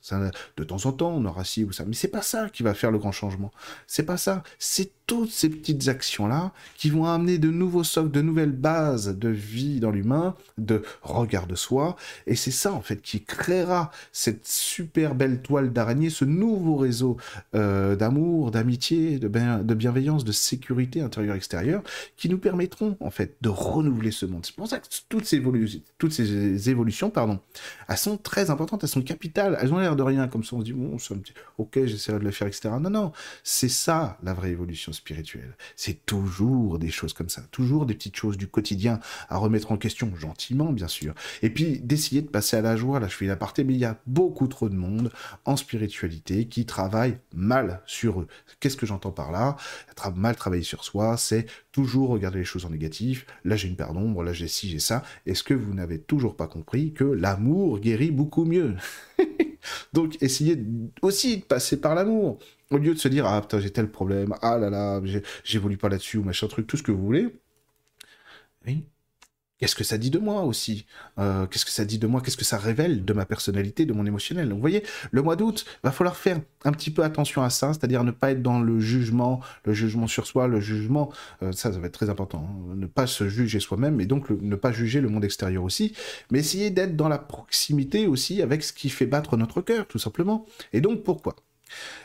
De 0.56 0.65
temps 0.65 0.87
en 0.87 0.93
temps, 0.93 1.11
on 1.11 1.25
aura 1.25 1.44
ci 1.44 1.65
ou 1.65 1.73
ça, 1.73 1.85
mais 1.85 1.94
c'est 1.94 2.09
pas 2.09 2.23
ça 2.23 2.49
qui 2.49 2.62
va 2.62 2.75
faire 2.75 2.91
le 2.91 2.99
grand 2.99 3.12
changement. 3.12 3.53
C'est 3.87 4.05
pas 4.05 4.17
ça. 4.17 4.43
C'est 4.59 4.91
toutes 5.06 5.31
ces 5.31 5.50
petites 5.50 5.88
actions-là 5.88 6.53
qui 6.77 6.88
vont 6.88 7.05
amener 7.05 7.38
de 7.38 7.50
nouveaux 7.50 7.85
socles, 7.85 8.11
de 8.11 8.23
nouvelles 8.23 8.53
bases 8.53 9.17
de 9.19 9.29
vie 9.29 9.81
dans 9.81 9.91
l'humain, 9.91 10.35
de 10.56 10.82
regard 11.03 11.47
de 11.47 11.55
soi. 11.55 11.97
Et 12.27 12.37
c'est 12.37 12.50
ça, 12.50 12.73
en 12.73 12.81
fait, 12.81 13.03
qui 13.03 13.23
créera 13.23 13.91
cette 14.12 14.47
super 14.47 15.15
belle 15.15 15.43
toile 15.43 15.73
d'araignée, 15.73 16.11
ce 16.11 16.25
nouveau 16.25 16.77
réseau 16.77 17.19
euh, 17.55 17.63
d'amour, 17.96 18.50
d'amitié, 18.50 19.19
de, 19.19 19.75
bienveillance, 19.75 20.25
de 20.25 20.32
sécurité 20.32 21.00
intérieure-extérieure, 21.00 21.82
qui 22.16 22.28
nous 22.28 22.38
permettront, 22.38 22.96
en 23.00 23.11
fait, 23.11 23.37
de 23.43 23.49
renouveler 23.49 24.11
ce 24.11 24.26
monde. 24.26 24.44
C'est 24.44 24.55
pour 24.55 24.69
ça 24.69 24.78
que 24.78 24.87
toutes 25.08 25.25
ces, 25.25 26.70
évolutions, 26.70 27.11
pardon, 27.11 27.40
elles 27.88 27.96
sont 27.96 28.16
très 28.16 28.50
importantes, 28.50 28.82
elles 28.82 28.88
sont 28.88 29.02
capitales, 29.02 29.58
elles 29.61 29.72
ont 29.72 29.78
l'air 29.78 29.96
de 29.96 30.02
rien, 30.02 30.28
comme 30.28 30.44
ça 30.44 30.56
on 30.56 30.61
se 30.61 30.64
dit, 30.64 30.72
bon, 30.72 30.96
ok, 31.58 31.84
j'essaierai 31.84 32.19
de 32.19 32.25
le 32.25 32.31
faire, 32.31 32.49
etc. 32.49 32.70
Non, 32.81 32.90
non, 32.90 33.12
c'est 33.43 33.69
ça 33.69 34.19
la 34.22 34.34
vraie 34.34 34.50
évolution 34.50 34.93
spirituelle. 34.93 35.56
C'est 35.76 36.05
toujours 36.06 36.78
des 36.78 36.90
choses 36.90 37.12
comme 37.12 37.28
ça, 37.28 37.43
toujours 37.50 37.87
des 37.87 37.94
petites 37.94 38.17
choses 38.17 38.37
du 38.37 38.49
quotidien 38.49 39.00
à 39.28 39.38
remettre 39.38 39.72
en 39.72 39.76
question, 39.76 40.12
gentiment, 40.17 40.72
bien 40.72 40.88
sûr. 40.88 41.14
Et 41.43 41.50
puis 41.50 41.81
d'essayer 41.81 42.22
de 42.22 42.28
passer 42.28 42.56
à 42.56 42.62
la 42.62 42.76
joie, 42.76 43.00
là 43.00 43.08
je 43.08 43.17
fais 43.17 43.26
l'aparté, 43.26 43.64
mais 43.64 43.75
il 43.75 43.81
y 43.81 43.84
a 43.84 44.00
beaucoup 44.06 44.46
trop 44.46 44.69
de 44.69 44.75
monde 44.75 45.10
en 45.44 45.56
spiritualité 45.56 46.46
qui 46.46 46.67
travaille 46.67 47.19
mal 47.34 47.54
sur 47.87 48.21
eux. 48.21 48.29
Qu'est-ce 48.61 48.77
que 48.77 48.87
j'entends 48.87 49.11
par 49.11 49.33
là? 49.33 49.56
Mal 50.15 50.37
travailler 50.37 50.62
sur 50.62 50.85
soi, 50.85 51.17
c'est 51.17 51.47
toujours 51.73 52.11
regarder 52.11 52.39
les 52.39 52.45
choses 52.45 52.65
en 52.65 52.71
négatif. 52.71 53.27
Là, 53.45 53.56
j'ai 53.56 53.69
une 53.69 53.77
paire 53.77 53.93
d'ombre, 53.93 54.23
là, 54.23 54.33
j'ai 54.33 54.49
ci, 54.49 54.69
j'ai 54.69 54.79
ça. 54.79 55.03
Est-ce 55.27 55.43
que 55.43 55.55
vous 55.55 55.75
n'avez 55.75 56.01
toujours 56.01 56.37
pas 56.37 56.47
compris 56.47 56.93
que 56.93 57.05
l'amour 57.05 57.79
guérit 57.81 58.11
beaucoup 58.11 58.45
mieux? 58.45 58.77
Donc, 59.93 60.17
essayez 60.23 60.62
aussi 61.03 61.39
de 61.39 61.45
passer 61.45 61.81
par 61.81 61.95
l'amour. 61.95 62.39
Au 62.71 62.79
lieu 62.79 62.95
de 62.95 62.99
se 62.99 63.09
dire, 63.09 63.27
ah 63.27 63.41
putain, 63.41 63.61
j'ai 63.61 63.71
tel 63.71 63.91
problème, 63.91 64.35
ah 64.43 64.59
là 64.59 64.71
là, 64.71 65.01
j'évolue 65.45 65.77
pas 65.77 65.89
là-dessus, 65.89 66.19
ou 66.19 66.25
machin 66.25 66.49
truc, 66.49 66.67
tout 66.67 66.77
ce 66.77 66.83
que 66.83 66.93
vous 66.93 67.05
voulez. 67.05 67.29
Qu'est-ce 69.59 69.77
que 69.77 69.85
ça 69.85 69.99
dit 69.99 70.11
de 70.11 70.19
moi 70.19 70.43
aussi? 70.43 70.85
Euh, 71.19 71.47
Qu'est-ce 71.47 71.65
que 71.65 71.71
ça 71.71 71.85
dit 71.85 71.99
de 71.99 72.09
moi? 72.09 72.21
Qu'est-ce 72.21 72.37
que 72.37 72.45
ça 72.45 72.59
révèle 72.59 73.05
de 73.05 73.12
ma 73.12 73.25
personnalité, 73.25 73.87
de 73.87 73.93
mon 73.93 74.05
émotionnel? 74.05 74.49
Donc, 74.49 74.56
vous 74.56 74.61
voyez, 74.61 74.83
le 75.12 75.23
mois 75.23 75.37
d'août, 75.37 75.65
va 75.85 75.93
falloir 75.93 76.17
faire 76.17 76.41
un 76.65 76.73
petit 76.73 76.91
peu 76.91 77.05
attention 77.05 77.41
à 77.43 77.51
ça, 77.51 77.73
c'est-à-dire 77.73 78.03
ne 78.03 78.11
pas 78.11 78.33
être 78.33 78.43
dans 78.43 78.59
le 78.59 78.81
jugement, 78.81 79.41
le 79.65 79.73
jugement 79.73 80.09
sur 80.09 80.27
soi, 80.27 80.49
le 80.49 80.61
jugement, 80.61 81.12
euh, 81.43 81.53
ça, 81.53 81.73
ça 81.73 81.79
va 81.79 81.87
être 81.87 81.95
très 81.95 82.11
important, 82.11 82.49
hein. 82.51 82.75
ne 82.75 82.87
pas 82.87 83.06
se 83.06 83.29
juger 83.29 83.61
soi-même, 83.61 84.01
et 84.01 84.06
donc 84.06 84.29
ne 84.31 84.56
pas 84.56 84.73
juger 84.73 85.01
le 85.01 85.09
monde 85.09 85.25
extérieur 85.25 85.62
aussi, 85.62 85.95
mais 86.33 86.41
essayer 86.41 86.71
d'être 86.71 86.97
dans 86.97 87.09
la 87.09 87.19
proximité 87.19 88.09
aussi 88.09 88.43
avec 88.43 88.65
ce 88.65 88.73
qui 88.73 88.89
fait 88.89 89.06
battre 89.06 89.37
notre 89.37 89.61
cœur, 89.61 89.87
tout 89.87 89.99
simplement. 90.01 90.47
Et 90.73 90.81
donc, 90.81 91.05
pourquoi? 91.05 91.37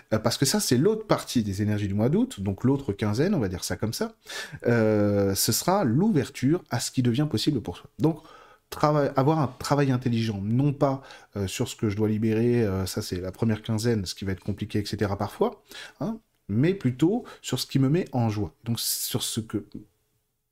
Parce 0.10 0.38
que 0.38 0.46
ça, 0.46 0.60
c'est 0.60 0.78
l'autre 0.78 1.06
partie 1.06 1.44
des 1.44 1.62
énergies 1.62 1.88
du 1.88 1.94
mois 1.94 2.10
d'août, 2.10 2.42
donc 2.42 2.64
l'autre 2.64 2.94
quinzaine, 2.94 3.36
on 3.36 3.40
va 3.40 3.48
dire 3.48 3.64
ça 3.64 3.76
comme 3.76 3.94
ça, 3.94 4.14
euh, 4.66 5.36
ce 5.36 5.52
sera 5.52 5.84
l'ouverture 5.84 6.64
à 6.70 6.80
ce 6.80 6.92
qui 6.92 7.04
devient 7.04 7.28
possible 7.30 7.62
pour 7.62 7.78
soi. 7.78 7.90
Donc, 8.00 8.24
avoir 9.16 9.40
un 9.40 9.48
travail 9.48 9.92
intelligent, 9.92 10.40
non 10.44 10.74
pas 10.74 11.02
euh, 11.36 11.48
sur 11.48 11.68
ce 11.68 11.76
que 11.76 11.90
je 11.90 11.96
dois 11.96 12.08
libérer, 12.08 12.68
ça 12.86 13.02
c'est 13.02 13.20
la 13.20 13.32
première 13.32 13.62
quinzaine, 13.62 14.06
ce 14.06 14.14
qui 14.16 14.26
va 14.26 14.32
être 14.32 14.44
compliqué, 14.44 14.80
etc. 14.80 15.12
parfois, 15.18 15.64
hein, 16.00 16.20
mais 16.48 16.74
plutôt 16.74 17.26
sur 17.42 17.60
ce 17.60 17.66
qui 17.66 17.80
me 17.80 17.90
met 17.90 18.06
en 18.12 18.30
joie. 18.30 18.54
Donc 18.64 18.80
sur 18.80 19.24
ce 19.24 19.40
que 19.40 19.66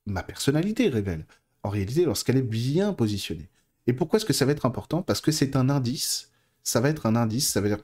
ma 0.06 0.24
personnalité 0.24 0.88
révèle, 0.90 1.26
en 1.64 1.70
réalité, 1.70 2.06
lorsqu'elle 2.06 2.38
est 2.38 2.42
bien 2.42 2.94
positionnée. 2.94 3.50
Et 3.88 3.94
pourquoi 3.94 4.18
est-ce 4.18 4.26
que 4.26 4.34
ça 4.34 4.46
va 4.46 4.52
être 4.52 4.66
important? 4.66 5.02
Parce 5.02 5.22
que 5.22 5.32
c'est 5.32 5.56
un 5.56 5.70
indice, 5.70 6.32
ça 6.64 6.80
va 6.80 6.90
être 6.90 7.06
un 7.06 7.16
indice, 7.16 7.50
ça 7.50 7.62
veut 7.62 7.70
dire 7.70 7.84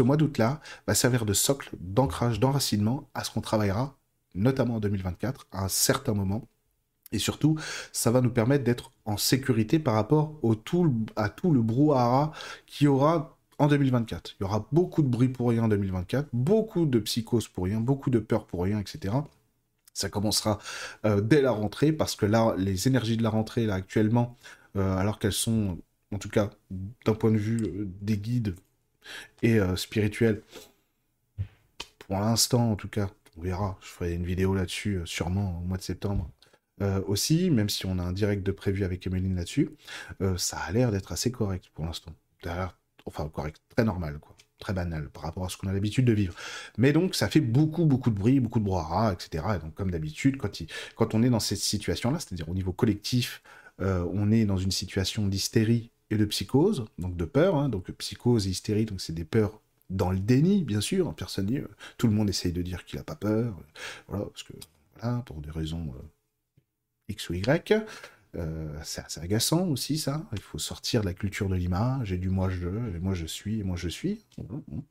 ce 0.00 0.02
mois 0.02 0.16
d'août-là 0.16 0.62
va 0.86 0.94
servir 0.94 1.26
de 1.26 1.34
socle, 1.34 1.68
d'ancrage, 1.78 2.40
d'enracinement 2.40 3.10
à 3.12 3.22
ce 3.22 3.30
qu'on 3.30 3.42
travaillera, 3.42 3.98
notamment 4.34 4.76
en 4.76 4.80
2024, 4.80 5.46
à 5.52 5.64
un 5.64 5.68
certain 5.68 6.14
moment. 6.14 6.48
Et 7.12 7.18
surtout, 7.18 7.58
ça 7.92 8.10
va 8.10 8.22
nous 8.22 8.30
permettre 8.30 8.64
d'être 8.64 8.92
en 9.04 9.18
sécurité 9.18 9.78
par 9.78 9.92
rapport 9.92 10.38
au 10.40 10.54
tout, 10.54 11.04
à 11.16 11.28
tout 11.28 11.50
le 11.50 11.60
brouhaha 11.60 12.32
qui 12.64 12.86
aura 12.86 13.36
en 13.58 13.66
2024. 13.66 14.36
Il 14.40 14.44
y 14.44 14.46
aura 14.46 14.66
beaucoup 14.72 15.02
de 15.02 15.08
bruit 15.08 15.28
pour 15.28 15.50
rien 15.50 15.64
en 15.64 15.68
2024, 15.68 16.30
beaucoup 16.32 16.86
de 16.86 16.98
psychose 17.00 17.48
pour 17.48 17.64
rien, 17.64 17.78
beaucoup 17.78 18.08
de 18.08 18.20
peur 18.20 18.46
pour 18.46 18.62
rien, 18.62 18.78
etc. 18.78 19.14
Ça 19.92 20.08
commencera 20.08 20.60
euh, 21.04 21.20
dès 21.20 21.42
la 21.42 21.50
rentrée, 21.50 21.92
parce 21.92 22.16
que 22.16 22.24
là, 22.24 22.54
les 22.56 22.88
énergies 22.88 23.18
de 23.18 23.22
la 23.22 23.28
rentrée, 23.28 23.66
là, 23.66 23.74
actuellement, 23.74 24.38
euh, 24.76 24.96
alors 24.96 25.18
qu'elles 25.18 25.34
sont, 25.34 25.76
en 26.10 26.16
tout 26.16 26.30
cas, 26.30 26.48
d'un 27.04 27.12
point 27.12 27.32
de 27.32 27.36
vue 27.36 27.62
euh, 27.64 27.86
des 28.00 28.16
guides, 28.16 28.54
et 29.42 29.58
euh, 29.58 29.76
spirituel. 29.76 30.42
Pour 31.98 32.18
l'instant, 32.18 32.72
en 32.72 32.76
tout 32.76 32.88
cas, 32.88 33.10
on 33.36 33.42
verra. 33.42 33.78
Je 33.80 33.88
ferai 33.88 34.14
une 34.14 34.24
vidéo 34.24 34.54
là-dessus, 34.54 34.96
euh, 34.96 35.06
sûrement 35.06 35.60
au 35.60 35.66
mois 35.66 35.78
de 35.78 35.82
septembre. 35.82 36.30
Euh, 36.82 37.02
aussi, 37.06 37.50
même 37.50 37.68
si 37.68 37.86
on 37.86 37.98
a 37.98 38.02
un 38.02 38.12
direct 38.12 38.42
de 38.42 38.52
prévu 38.52 38.84
avec 38.84 39.06
Emeline 39.06 39.36
là-dessus, 39.36 39.70
ça 40.38 40.58
a 40.58 40.72
l'air 40.72 40.90
d'être 40.90 41.12
assez 41.12 41.30
correct 41.30 41.66
pour 41.74 41.84
l'instant. 41.84 42.12
Enfin, 43.04 43.28
correct, 43.28 43.60
très 43.68 43.84
normal, 43.84 44.18
quoi. 44.18 44.34
Très 44.58 44.72
banal 44.74 45.08
par 45.08 45.22
rapport 45.22 45.44
à 45.44 45.48
ce 45.48 45.56
qu'on 45.56 45.68
a 45.68 45.72
l'habitude 45.72 46.04
de 46.04 46.12
vivre. 46.12 46.34
Mais 46.78 46.92
donc, 46.92 47.14
ça 47.14 47.28
fait 47.28 47.40
beaucoup, 47.40 47.86
beaucoup 47.86 48.10
de 48.10 48.14
bruit, 48.14 48.40
beaucoup 48.40 48.58
de 48.58 48.64
brouhaha, 48.64 49.12
etc. 49.12 49.44
Et 49.56 49.58
donc, 49.58 49.74
comme 49.74 49.90
d'habitude, 49.90 50.36
quand, 50.36 50.50
quand 50.96 51.14
on 51.14 51.22
est 51.22 51.30
dans 51.30 51.40
cette 51.40 51.58
situation-là, 51.58 52.18
c'est-à-dire 52.18 52.48
au 52.48 52.54
niveau 52.54 52.72
collectif, 52.72 53.42
on 53.78 54.30
est 54.30 54.44
dans 54.44 54.58
une 54.58 54.70
situation 54.70 55.26
d'hystérie 55.26 55.90
et 56.10 56.16
de 56.16 56.24
psychose, 56.24 56.84
donc 56.98 57.16
de 57.16 57.24
peur, 57.24 57.56
hein, 57.56 57.68
donc 57.68 57.90
psychose 57.92 58.46
et 58.46 58.50
hystérie, 58.50 58.84
donc 58.84 59.00
c'est 59.00 59.12
des 59.12 59.24
peurs 59.24 59.60
dans 59.90 60.10
le 60.10 60.20
déni, 60.20 60.62
bien 60.62 60.80
sûr, 60.80 61.08
en 61.08 61.12
personne 61.12 61.46
dit, 61.46 61.58
euh, 61.58 61.68
tout 61.98 62.06
le 62.06 62.12
monde 62.12 62.28
essaye 62.28 62.52
de 62.52 62.62
dire 62.62 62.84
qu'il 62.84 62.98
n'a 62.98 63.04
pas 63.04 63.16
peur, 63.16 63.56
euh, 63.58 63.80
voilà, 64.08 64.24
parce 64.26 64.44
que, 64.44 64.52
voilà, 64.98 65.22
pour 65.22 65.40
des 65.40 65.50
raisons 65.50 65.92
euh, 65.96 66.02
X 67.08 67.28
ou 67.28 67.34
Y, 67.34 67.74
c'est 68.84 69.18
agaçant 69.18 69.66
aussi, 69.66 69.98
ça, 69.98 70.24
il 70.32 70.40
faut 70.40 70.58
sortir 70.58 71.00
de 71.00 71.06
la 71.06 71.14
culture 71.14 71.48
de 71.48 71.56
l'image, 71.56 72.08
j'ai 72.08 72.18
du 72.18 72.30
moi-je, 72.30 72.68
et 72.68 73.00
moi 73.00 73.14
je 73.14 73.26
suis, 73.26 73.58
et 73.58 73.64
moi 73.64 73.76
je 73.76 73.88
suis, 73.88 74.24
de 74.38 74.82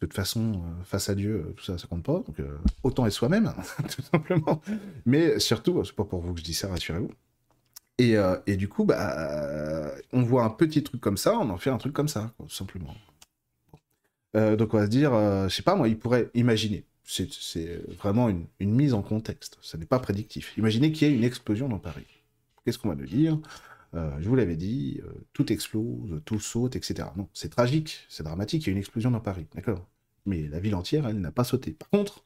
toute 0.00 0.14
façon, 0.14 0.62
face 0.84 1.10
à 1.10 1.14
Dieu, 1.14 1.52
tout 1.58 1.64
ça, 1.64 1.76
ça 1.76 1.86
compte 1.86 2.02
pas, 2.02 2.24
autant 2.82 3.04
être 3.04 3.12
soi-même, 3.12 3.52
tout 3.94 4.00
simplement, 4.00 4.62
mais 5.04 5.38
surtout, 5.38 5.84
c'est 5.84 5.94
pas 5.94 6.04
pour 6.04 6.22
vous 6.22 6.32
que 6.32 6.40
je 6.40 6.44
dis 6.44 6.54
ça, 6.54 6.68
rassurez-vous, 6.68 7.10
euh, 8.00 8.38
et, 8.46 8.56
du 8.56 8.68
coup, 8.68 8.84
bah, 8.84 9.92
on 10.12 10.22
voit 10.22 10.44
un 10.44 10.50
petit 10.50 10.82
truc 10.82 11.00
comme 11.00 11.16
ça, 11.16 11.36
on 11.38 11.50
en 11.50 11.58
fait 11.58 11.70
un 11.70 11.78
truc 11.78 11.92
comme 11.92 12.08
ça, 12.08 12.32
tout 12.38 12.48
simplement. 12.48 12.94
Euh, 14.36 14.56
donc 14.56 14.74
on 14.74 14.78
va 14.78 14.84
se 14.84 14.90
dire, 14.90 15.14
euh, 15.14 15.48
je 15.48 15.54
sais 15.54 15.62
pas 15.62 15.74
moi, 15.74 15.88
il 15.88 15.98
pourrait 15.98 16.30
imaginer. 16.34 16.84
C'est 17.04 17.82
vraiment 17.96 18.28
une, 18.28 18.46
mise 18.60 18.92
en 18.92 19.00
contexte. 19.00 19.56
Ce 19.62 19.78
n'est 19.78 19.86
pas 19.86 19.98
prédictif. 19.98 20.56
Imaginez 20.58 20.92
qu'il 20.92 21.08
y 21.08 21.10
ait 21.10 21.14
une 21.14 21.24
explosion 21.24 21.68
dans 21.68 21.78
Paris. 21.78 22.06
Qu'est-ce 22.64 22.78
qu'on 22.78 22.90
va 22.90 22.96
nous 22.96 23.06
dire? 23.06 23.38
Euh, 23.94 24.10
je 24.20 24.28
vous 24.28 24.36
l'avais 24.36 24.56
dit, 24.56 25.00
euh, 25.02 25.10
tout 25.32 25.50
explose, 25.50 26.20
tout 26.26 26.38
saute, 26.38 26.76
etc. 26.76 27.08
Non, 27.16 27.28
c'est 27.32 27.48
tragique, 27.48 28.00
c'est 28.10 28.22
dramatique, 28.22 28.64
il 28.64 28.66
y 28.66 28.70
a 28.70 28.72
une 28.72 28.78
explosion 28.78 29.10
dans 29.10 29.20
Paris, 29.20 29.46
d'accord? 29.54 29.86
Mais 30.26 30.46
la 30.48 30.60
ville 30.60 30.74
entière, 30.74 31.08
elle 31.08 31.20
n'a 31.20 31.32
pas 31.32 31.44
sauté. 31.44 31.70
Par 31.70 31.88
contre, 31.88 32.22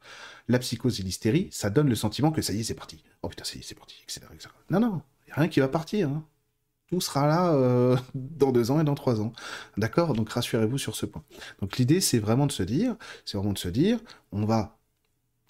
la 0.49 0.59
psychose 0.59 0.99
et 0.99 1.05
l'hystérie, 1.05 1.49
ça 1.53 1.71
donne 1.71 1.89
le 1.89 1.95
sentiment 1.95 2.33
que 2.33 2.43
ça 2.43 2.53
y 2.53 2.59
est, 2.59 2.65
c'est 2.65 2.75
parti. 2.75 3.05
Oh 3.23 3.29
putain, 3.29 3.45
ça 3.45 3.55
y 3.55 3.61
est, 3.61 3.63
c'est 3.63 3.77
parti, 3.77 4.03
etc., 4.03 4.27
Non, 4.71 4.81
non, 4.81 5.03
rien 5.33 5.49
qui 5.49 5.61
va 5.61 5.69
partir. 5.69 6.09
Hein. 6.09 6.25
Tout 6.89 7.01
sera 7.01 7.27
là 7.27 7.53
euh, 7.55 7.97
dans 8.15 8.53
deux 8.53 8.71
ans 8.71 8.81
et 8.81 8.85
dans 8.85 8.95
trois 8.95 9.21
ans. 9.21 9.33
D'accord? 9.77 10.15
Donc 10.15 10.31
rassurez-vous 10.31 10.79
sur 10.79 10.95
ce 10.95 11.07
point. 11.07 11.23
Donc 11.61 11.79
l'idée, 11.79 12.01
c'est 12.01 12.19
vraiment 12.19 12.47
de 12.47 12.53
se 12.53 12.63
dire, 12.63 12.97
c'est 13.25 13.37
vraiment 13.37 13.55
de 13.55 13.59
se 13.59 13.69
dire, 13.69 13.99
on 14.31 14.45
va 14.45 14.77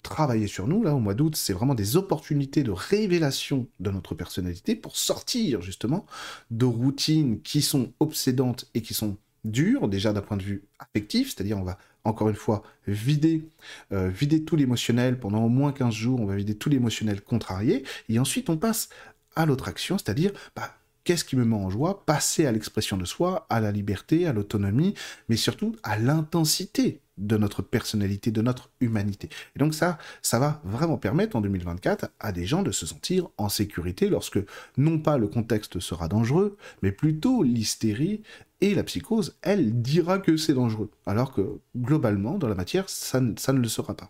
travailler 0.03 0.47
sur 0.47 0.67
nous, 0.67 0.83
là, 0.83 0.93
au 0.93 0.99
mois 0.99 1.13
d'août, 1.13 1.35
c'est 1.35 1.53
vraiment 1.53 1.75
des 1.75 1.95
opportunités 1.95 2.61
de 2.61 2.71
révélation 2.71 3.67
de 3.79 3.89
notre 3.89 4.13
personnalité 4.13 4.75
pour 4.75 4.97
sortir, 4.97 5.61
justement, 5.61 6.05
de 6.51 6.65
routines 6.65 7.41
qui 7.41 7.61
sont 7.61 7.93
obsédantes 7.99 8.69
et 8.73 8.81
qui 8.81 8.93
sont 8.93 9.17
dures, 9.45 9.87
déjà 9.87 10.13
d'un 10.13 10.21
point 10.21 10.37
de 10.37 10.43
vue 10.43 10.63
affectif, 10.79 11.33
c'est-à-dire 11.33 11.57
on 11.57 11.63
va, 11.63 11.77
encore 12.03 12.29
une 12.29 12.35
fois, 12.35 12.63
vider, 12.87 13.47
euh, 13.91 14.09
vider 14.09 14.43
tout 14.43 14.55
l'émotionnel 14.55 15.19
pendant 15.19 15.43
au 15.43 15.49
moins 15.49 15.71
15 15.71 15.93
jours, 15.93 16.19
on 16.21 16.25
va 16.25 16.35
vider 16.35 16.55
tout 16.55 16.69
l'émotionnel 16.69 17.21
contrarié, 17.21 17.83
et 18.09 18.19
ensuite 18.19 18.49
on 18.49 18.57
passe 18.57 18.89
à 19.35 19.45
l'autre 19.45 19.67
action, 19.67 19.97
c'est-à-dire, 19.97 20.31
bah, 20.55 20.75
qu'est-ce 21.03 21.25
qui 21.25 21.35
me 21.35 21.45
met 21.45 21.55
en 21.55 21.69
joie? 21.69 22.05
Passer 22.05 22.45
à 22.45 22.51
l'expression 22.51 22.97
de 22.97 23.05
soi, 23.05 23.45
à 23.49 23.59
la 23.59 23.71
liberté, 23.71 24.27
à 24.27 24.33
l'autonomie, 24.33 24.93
mais 25.29 25.35
surtout 25.35 25.75
à 25.83 25.97
l'intensité 25.97 27.01
de 27.17 27.37
notre 27.37 27.61
personnalité, 27.61 28.31
de 28.31 28.41
notre 28.41 28.71
humanité. 28.79 29.29
Et 29.55 29.59
donc 29.59 29.73
ça, 29.75 29.99
ça 30.21 30.39
va 30.39 30.61
vraiment 30.63 30.97
permettre 30.97 31.35
en 31.35 31.41
2024 31.41 32.09
à 32.19 32.31
des 32.31 32.45
gens 32.45 32.63
de 32.63 32.71
se 32.71 32.87
sentir 32.87 33.27
en 33.37 33.49
sécurité 33.49 34.09
lorsque 34.09 34.39
non 34.77 34.97
pas 34.97 35.17
le 35.17 35.27
contexte 35.27 35.79
sera 35.79 36.07
dangereux, 36.07 36.57
mais 36.81 36.91
plutôt 36.91 37.43
l'hystérie 37.43 38.23
et 38.61 38.73
la 38.73 38.83
psychose, 38.83 39.37
elle 39.41 39.81
dira 39.81 40.19
que 40.19 40.37
c'est 40.37 40.53
dangereux. 40.53 40.89
Alors 41.05 41.33
que 41.33 41.59
globalement, 41.77 42.37
dans 42.37 42.47
la 42.47 42.55
matière, 42.55 42.89
ça, 42.89 43.21
ça 43.37 43.53
ne 43.53 43.59
le 43.59 43.67
sera 43.67 43.93
pas. 43.93 44.09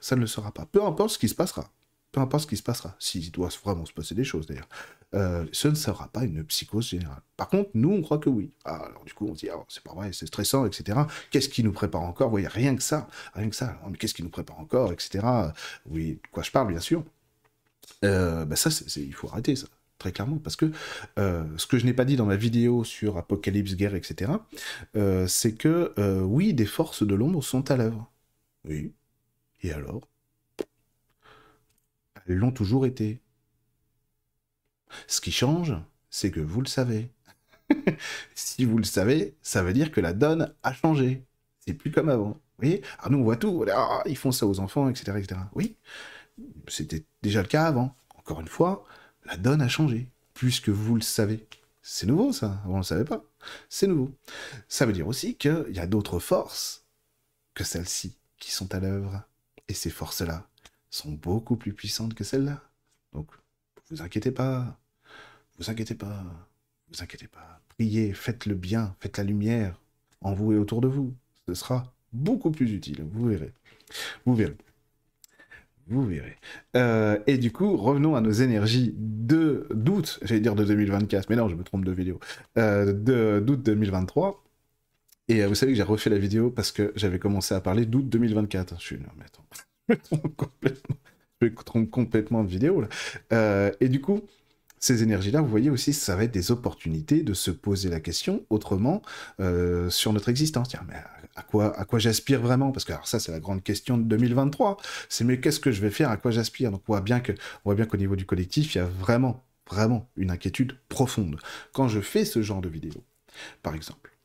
Ça 0.00 0.16
ne 0.16 0.20
le 0.20 0.26
sera 0.26 0.52
pas. 0.52 0.66
Peu 0.66 0.84
importe 0.84 1.10
ce 1.10 1.18
qui 1.18 1.28
se 1.28 1.34
passera 1.34 1.68
peu 2.12 2.20
importe 2.20 2.44
ce 2.44 2.46
qui 2.48 2.56
se 2.56 2.62
passera, 2.62 2.96
s'il 2.98 3.30
doit 3.30 3.50
vraiment 3.62 3.84
se 3.84 3.92
passer 3.92 4.14
des 4.14 4.24
choses 4.24 4.46
d'ailleurs, 4.46 4.68
euh, 5.14 5.46
ce 5.52 5.68
ne 5.68 5.74
sera 5.74 6.08
pas 6.08 6.24
une 6.24 6.44
psychose 6.44 6.88
générale. 6.88 7.22
Par 7.36 7.48
contre, 7.48 7.70
nous, 7.74 7.90
on 7.90 8.02
croit 8.02 8.18
que 8.18 8.28
oui. 8.28 8.50
Ah, 8.64 8.76
alors 8.86 9.04
du 9.04 9.14
coup, 9.14 9.26
on 9.26 9.34
se 9.34 9.40
dit, 9.40 9.50
ah, 9.50 9.56
c'est 9.68 9.82
pas 9.82 9.94
vrai, 9.94 10.12
c'est 10.12 10.26
stressant, 10.26 10.66
etc. 10.66 11.00
Qu'est-ce 11.30 11.48
qui 11.48 11.64
nous 11.64 11.72
prépare 11.72 12.02
encore? 12.02 12.32
Oui, 12.32 12.46
rien 12.46 12.76
que 12.76 12.82
ça, 12.82 13.08
rien 13.34 13.48
que 13.48 13.56
ça. 13.56 13.80
Mais 13.90 13.96
qu'est-ce 13.96 14.14
qui 14.14 14.22
nous 14.22 14.28
prépare 14.30 14.58
encore, 14.58 14.92
etc. 14.92 15.26
Oui, 15.86 16.14
de 16.22 16.28
quoi 16.30 16.42
je 16.42 16.50
parle, 16.50 16.68
bien 16.68 16.80
sûr. 16.80 17.04
Bah 18.02 18.56
ça, 18.56 18.70
il 18.96 19.14
faut 19.14 19.28
arrêter 19.28 19.56
ça 19.56 19.66
très 19.98 20.12
clairement, 20.12 20.38
parce 20.38 20.54
que 20.54 20.70
euh, 21.18 21.44
ce 21.56 21.66
que 21.66 21.76
je 21.76 21.84
n'ai 21.84 21.92
pas 21.92 22.04
dit 22.04 22.14
dans 22.14 22.26
ma 22.26 22.36
vidéo 22.36 22.84
sur 22.84 23.16
Apocalypse, 23.18 23.74
guerre, 23.74 23.96
etc., 23.96 24.32
c'est 25.26 25.54
que 25.54 25.92
oui, 26.22 26.54
des 26.54 26.66
forces 26.66 27.02
de 27.02 27.14
l'ombre 27.14 27.42
sont 27.42 27.70
à 27.70 27.76
l'œuvre. 27.76 28.10
Oui. 28.64 28.92
Et 29.62 29.72
alors? 29.72 30.02
L'ont 32.34 32.52
toujours 32.52 32.86
été. 32.86 33.20
Ce 35.06 35.20
qui 35.20 35.32
change, 35.32 35.74
c'est 36.10 36.30
que 36.30 36.40
vous 36.40 36.60
le 36.60 36.66
savez. 36.66 37.10
si 38.34 38.64
vous 38.64 38.78
le 38.78 38.84
savez, 38.84 39.36
ça 39.42 39.62
veut 39.62 39.72
dire 39.72 39.92
que 39.92 40.00
la 40.00 40.12
donne 40.12 40.54
a 40.62 40.72
changé. 40.72 41.24
C'est 41.60 41.74
plus 41.74 41.90
comme 41.90 42.08
avant. 42.08 42.30
Vous 42.30 42.64
voyez? 42.64 42.82
Ah, 42.98 43.08
nous, 43.10 43.18
on 43.18 43.24
voit 43.24 43.36
tout. 43.36 43.64
Ah, 43.72 44.02
ils 44.06 44.16
font 44.16 44.32
ça 44.32 44.46
aux 44.46 44.60
enfants, 44.60 44.88
etc. 44.88 45.18
etc. 45.18 45.40
Oui, 45.54 45.76
c'était 46.66 47.04
déjà 47.22 47.42
le 47.42 47.48
cas 47.48 47.66
avant. 47.66 47.94
Encore 48.16 48.40
une 48.40 48.48
fois, 48.48 48.84
la 49.24 49.36
donne 49.36 49.62
a 49.62 49.68
changé, 49.68 50.08
puisque 50.34 50.68
vous 50.68 50.94
le 50.94 51.02
savez. 51.02 51.46
C'est 51.82 52.06
nouveau, 52.06 52.32
ça. 52.32 52.60
On 52.66 52.72
ne 52.72 52.76
le 52.78 52.82
savait 52.82 53.04
pas. 53.04 53.22
C'est 53.68 53.86
nouveau. 53.86 54.12
Ça 54.68 54.86
veut 54.86 54.92
dire 54.92 55.08
aussi 55.08 55.36
qu'il 55.36 55.66
y 55.70 55.78
a 55.78 55.86
d'autres 55.86 56.18
forces 56.18 56.84
que 57.54 57.64
celles-ci 57.64 58.16
qui 58.38 58.50
sont 58.50 58.74
à 58.74 58.80
l'œuvre. 58.80 59.22
Et 59.68 59.74
ces 59.74 59.90
forces-là, 59.90 60.48
sont 60.98 61.12
beaucoup 61.12 61.56
plus 61.56 61.72
puissantes 61.72 62.14
que 62.14 62.24
celles-là. 62.24 62.62
Donc, 63.12 63.30
vous 63.90 64.02
inquiétez 64.02 64.32
pas, 64.32 64.78
vous 65.58 65.70
inquiétez 65.70 65.94
pas, 65.94 66.24
vous 66.88 67.02
inquiétez 67.02 67.28
pas. 67.28 67.60
Priez, 67.68 68.12
faites 68.12 68.46
le 68.46 68.54
bien, 68.54 68.94
faites 69.00 69.18
la 69.18 69.24
lumière 69.24 69.80
en 70.20 70.34
vous 70.34 70.52
et 70.52 70.58
autour 70.58 70.80
de 70.80 70.88
vous. 70.88 71.14
Ce 71.46 71.54
sera 71.54 71.94
beaucoup 72.12 72.50
plus 72.50 72.72
utile, 72.72 73.06
vous 73.10 73.28
verrez. 73.28 73.52
Vous 74.26 74.34
verrez. 74.34 74.56
Vous 75.86 76.04
verrez. 76.04 76.36
Euh, 76.76 77.18
et 77.26 77.38
du 77.38 77.50
coup, 77.50 77.76
revenons 77.76 78.14
à 78.14 78.20
nos 78.20 78.30
énergies 78.30 78.94
de 78.98 79.66
d'août, 79.70 80.18
j'allais 80.22 80.40
dire 80.40 80.54
de 80.54 80.64
2024, 80.64 81.30
mais 81.30 81.36
non, 81.36 81.48
je 81.48 81.54
me 81.54 81.62
trompe 81.64 81.84
de 81.84 81.92
vidéo, 81.92 82.20
euh, 82.58 83.40
d'août 83.40 83.62
2023. 83.62 84.44
Et 85.28 85.42
euh, 85.42 85.48
vous 85.48 85.54
savez 85.54 85.72
que 85.72 85.76
j'ai 85.76 85.82
refait 85.82 86.10
la 86.10 86.18
vidéo 86.18 86.50
parce 86.50 86.72
que 86.72 86.92
j'avais 86.96 87.18
commencé 87.18 87.54
à 87.54 87.60
parler 87.60 87.86
d'août 87.86 88.06
2024. 88.06 88.78
Je 88.78 88.84
suis, 88.84 88.96
non, 88.98 89.08
mais 89.16 89.24
attends 89.24 89.44
Je 89.88 91.46
me 91.46 91.54
trompe 91.54 91.90
complètement 91.90 92.44
de 92.44 92.48
vidéo. 92.48 92.84
Euh, 93.32 93.70
et 93.80 93.88
du 93.88 94.00
coup, 94.00 94.22
ces 94.80 95.02
énergies-là, 95.02 95.40
vous 95.40 95.48
voyez 95.48 95.70
aussi, 95.70 95.92
ça 95.92 96.16
va 96.16 96.24
être 96.24 96.32
des 96.32 96.50
opportunités 96.50 97.22
de 97.22 97.34
se 97.34 97.50
poser 97.50 97.88
la 97.88 98.00
question 98.00 98.44
autrement 98.50 99.02
euh, 99.40 99.90
sur 99.90 100.12
notre 100.12 100.28
existence. 100.28 100.68
Tiens, 100.68 100.84
mais 100.88 100.96
à 101.36 101.42
quoi, 101.84 101.98
j'aspire 101.98 102.40
vraiment? 102.40 102.72
Parce 102.72 102.84
que 102.84 102.92
alors 102.92 103.08
ça, 103.08 103.20
c'est 103.20 103.32
la 103.32 103.40
grande 103.40 103.62
question 103.62 103.98
de 103.98 104.04
2023. 104.04 104.76
C'est 105.08 105.24
mais 105.24 105.40
qu'est-ce 105.40 105.60
que 105.60 105.72
je 105.72 105.80
vais 105.80 105.90
faire? 105.90 106.10
À 106.10 106.16
quoi 106.16 106.30
j'aspire? 106.30 106.70
Donc 106.70 106.82
on 106.88 106.92
voit 106.92 107.00
bien 107.00 107.20
que, 107.20 107.32
qu'au 107.62 107.96
niveau 107.96 108.16
du 108.16 108.26
collectif, 108.26 108.74
il 108.74 108.78
y 108.78 108.80
a 108.80 108.86
vraiment, 108.86 109.44
vraiment 109.68 110.10
une 110.16 110.30
inquiétude 110.30 110.76
profonde 110.88 111.40
quand 111.72 111.88
je 111.88 112.00
fais 112.00 112.24
ce 112.24 112.42
genre 112.42 112.60
de 112.60 112.68
vidéo. 112.68 113.04
Par 113.62 113.74
exemple, 113.74 114.16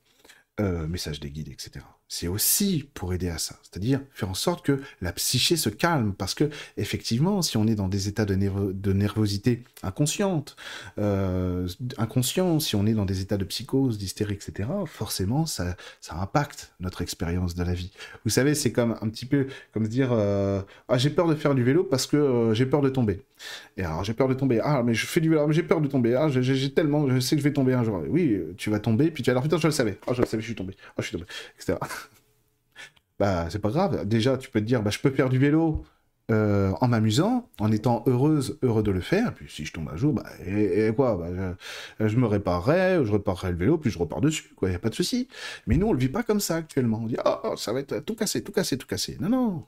euh, 0.60 0.88
message 0.88 1.20
des 1.20 1.32
guides, 1.32 1.50
etc 1.50 1.86
c'est 2.08 2.28
aussi 2.28 2.88
pour 2.94 3.14
aider 3.14 3.30
à 3.30 3.38
ça, 3.40 3.56
c'est-à-dire 3.64 4.00
faire 4.14 4.30
en 4.30 4.36
sorte 4.36 4.64
que 4.64 4.80
la 5.02 5.12
psyché 5.14 5.56
se 5.56 5.70
calme, 5.70 6.14
parce 6.14 6.36
que 6.36 6.50
effectivement, 6.78 7.42
si 7.42 7.58
on 7.58 7.66
est 7.66 7.74
dans 7.74 7.88
des 7.88 8.08
états 8.08 8.26
de, 8.26 8.36
nervosité 8.94 9.64
inconsciente, 9.82 10.56
euh, 11.00 11.68
inconscient, 11.98 12.60
si 12.60 12.76
on 12.76 12.86
est 12.86 12.94
dans 12.94 13.06
des 13.06 13.22
états 13.22 13.38
de 13.38 13.46
psychose, 13.46 13.98
d'hystérie, 13.98 14.36
etc., 14.36 14.70
forcément, 14.86 15.46
ça, 15.46 15.76
ça 16.02 16.16
impacte 16.16 16.74
notre 16.80 17.02
expérience 17.02 17.56
de 17.56 17.64
la 17.64 17.74
vie. 17.74 17.92
Vous 18.26 18.30
savez, 18.30 18.54
c'est 18.54 18.72
comme 18.72 18.96
un 19.02 19.10
petit 19.10 19.26
peu 19.26 19.48
comme 19.74 19.88
dire, 19.88 20.10
euh, 20.12 20.62
ah, 20.90 20.98
j'ai 21.00 21.10
peur 21.10 21.28
de 21.28 21.36
faire 21.36 21.56
du 21.56 21.64
vélo 21.64 21.84
parce 21.84 22.06
que 22.06 22.18
euh, 22.18 22.54
j'ai 22.54 22.68
peur 22.68 22.82
de 22.82 22.90
tomber. 22.90 23.22
Et 23.76 23.84
alors, 23.84 24.04
j'ai 24.04 24.14
peur 24.14 24.28
de 24.28 24.34
tomber. 24.36 24.60
Ah, 24.64 24.84
mais 24.84 24.94
je 24.94 25.08
fais 25.08 25.20
du 25.20 25.30
vélo, 25.30 25.48
mais 25.48 25.54
j'ai 25.54 25.64
peur 25.64 25.82
de 25.82 25.88
tomber. 25.88 26.14
Ah, 26.16 26.28
j'ai 26.30 26.74
tellement, 26.74 27.10
je 27.10 27.20
sais 27.20 27.36
que 27.36 27.42
je 27.42 27.48
vais 27.48 27.54
tomber 27.54 27.74
un 27.74 27.84
jour. 27.84 28.04
Oui, 28.08 28.40
tu 28.58 28.70
vas 28.70 28.80
tomber, 28.80 29.10
puis 29.10 29.24
tu 29.24 29.32
vas 29.32 29.36
dire, 29.36 29.44
putain, 29.44 29.58
je 29.58 29.68
le 29.68 29.74
savais. 29.74 29.98
Ah, 30.08 30.14
je 30.14 30.22
le 30.22 30.28
savais, 30.28 30.42
je 30.42 30.48
suis 30.48 30.56
tombé. 30.56 30.76
Ah, 30.90 31.02
je 31.02 31.08
suis 31.08 31.18
tombé, 31.18 31.26
etc. 31.58 31.78
bah, 33.24 33.48
c'est 33.50 33.60
pas 33.60 33.70
grave. 33.70 34.06
Déjà, 34.06 34.38
tu 34.38 34.50
peux 34.50 34.60
te 34.60 34.66
dire, 34.66 34.84
bah, 34.84 34.90
je 34.90 35.00
peux 35.00 35.10
faire 35.10 35.30
du 35.30 35.40
vélo 35.40 35.86
euh, 36.30 36.74
en 36.82 36.90
m'amusant, 36.90 37.50
en 37.58 37.72
étant 37.72 38.04
heureuse, 38.06 38.60
heureux 38.64 38.84
de 38.84 38.92
le 38.92 39.00
faire. 39.00 39.34
Puis 39.34 39.50
si 39.50 39.64
je 39.64 39.72
tombe 39.72 39.88
un 39.88 39.96
jour, 39.96 40.12
bah, 40.12 40.26
quoi 40.94 41.16
bah, 41.16 41.56
je, 42.02 42.18
me 42.18 42.28
réparerai, 42.28 43.06
je 43.06 43.12
réparerai 43.14 43.52
le 43.52 43.58
vélo, 43.58 43.78
puis 43.78 43.92
je 43.92 43.98
repars 43.98 44.20
dessus, 44.20 44.54
quoi. 44.58 44.70
Y 44.70 44.76
a 44.76 44.80
pas 44.80 44.90
de 44.90 44.96
souci. 44.96 45.30
Mais 45.68 45.78
nous, 45.78 45.88
on 45.88 45.94
le 45.94 46.00
vit 46.00 46.10
pas 46.10 46.24
comme 46.24 46.42
ça 46.42 46.58
actuellement. 46.58 47.00
On 47.02 47.08
dit, 47.08 47.16
oh, 47.24 47.56
ça 47.56 47.72
va 47.72 47.80
être 47.80 48.00
tout 48.00 48.16
cassé, 48.16 48.44
tout 48.44 48.52
cassé, 48.52 48.78
tout 48.78 48.88
cassé. 48.88 49.16
Non, 49.22 49.30
non. 49.30 49.66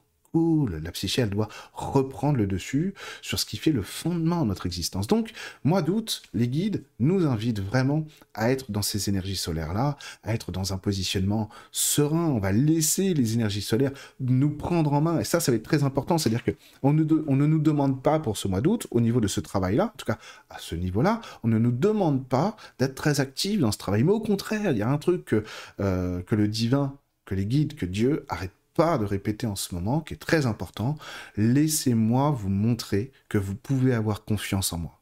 La 0.82 0.92
psyché, 0.92 1.22
elle 1.22 1.30
doit 1.30 1.48
reprendre 1.74 2.38
le 2.38 2.48
dessus 2.48 2.94
sur 3.22 3.40
ce 3.40 3.46
qui 3.46 3.58
fait 3.58 3.72
le 3.72 3.82
fondement 3.82 4.42
de 4.44 4.50
notre 4.50 4.66
existence. 4.66 5.08
Donc, 5.08 5.32
mois 5.64 5.82
d'août, 5.82 6.24
les 6.34 6.48
guides 6.48 6.84
nous 7.00 7.26
invitent 7.26 7.62
vraiment 7.62 8.06
à 8.34 8.52
être 8.52 8.72
dans 8.72 8.82
ces 8.82 9.10
énergies 9.10 9.36
solaires-là, 9.36 9.98
à 10.24 10.34
être 10.34 10.52
dans 10.52 10.74
un 10.74 10.78
positionnement 10.78 11.50
serein. 11.72 12.26
On 12.28 12.40
va 12.40 12.52
laisser 12.52 13.14
les 13.14 13.34
énergies 13.34 13.62
solaires 13.62 13.92
nous 14.20 14.50
prendre 14.50 14.94
en 14.94 15.02
main. 15.02 15.20
Et 15.20 15.24
ça, 15.24 15.40
ça 15.40 15.52
va 15.52 15.56
être 15.58 15.64
très 15.64 15.84
important. 15.84 16.18
C'est-à-dire 16.18 16.44
que 16.44 16.52
on 16.84 16.94
ne, 16.94 17.06
on 17.28 17.36
ne 17.36 17.46
nous 17.46 17.60
demande 17.60 18.02
pas 18.02 18.20
pour 18.20 18.38
ce 18.38 18.48
mois 18.48 18.62
d'août, 18.62 18.88
au 18.92 19.02
niveau 19.02 19.22
de 19.22 19.28
ce 19.28 19.40
travail-là, 19.40 19.86
en 19.94 19.98
tout 19.98 20.06
cas 20.06 20.18
à 20.50 20.60
ce 20.60 20.76
niveau-là, 20.76 21.22
on 21.44 21.48
ne 21.48 21.58
nous 21.58 21.72
demande 21.72 22.28
pas 22.28 22.58
d'être 22.80 22.96
très 22.96 23.20
actifs 23.20 23.60
dans 23.60 23.72
ce 23.72 23.78
travail. 23.78 24.04
Mais 24.04 24.12
au 24.12 24.20
contraire, 24.20 24.72
il 24.72 24.78
y 24.78 24.82
a 24.82 24.90
un 24.90 24.98
truc 24.98 25.26
que, 25.26 25.44
euh, 25.80 26.22
le 26.32 26.48
divin, 26.48 26.98
que 27.26 27.34
les 27.36 27.46
guides, 27.46 27.76
que 27.76 27.86
Dieu 27.86 28.26
arrête 28.28 28.52
pas 28.76 28.98
de 28.98 29.06
répéter 29.06 29.48
en 29.48 29.56
ce 29.56 29.74
moment, 29.74 30.02
qui 30.02 30.14
est 30.14 30.18
très 30.18 30.46
important, 30.46 30.98
laissez-moi 31.38 32.30
vous 32.32 32.50
montrer 32.50 33.12
que 33.30 33.38
vous 33.38 33.56
pouvez 33.56 33.94
avoir 33.94 34.26
confiance 34.26 34.74
en 34.74 34.78
moi. 34.78 35.02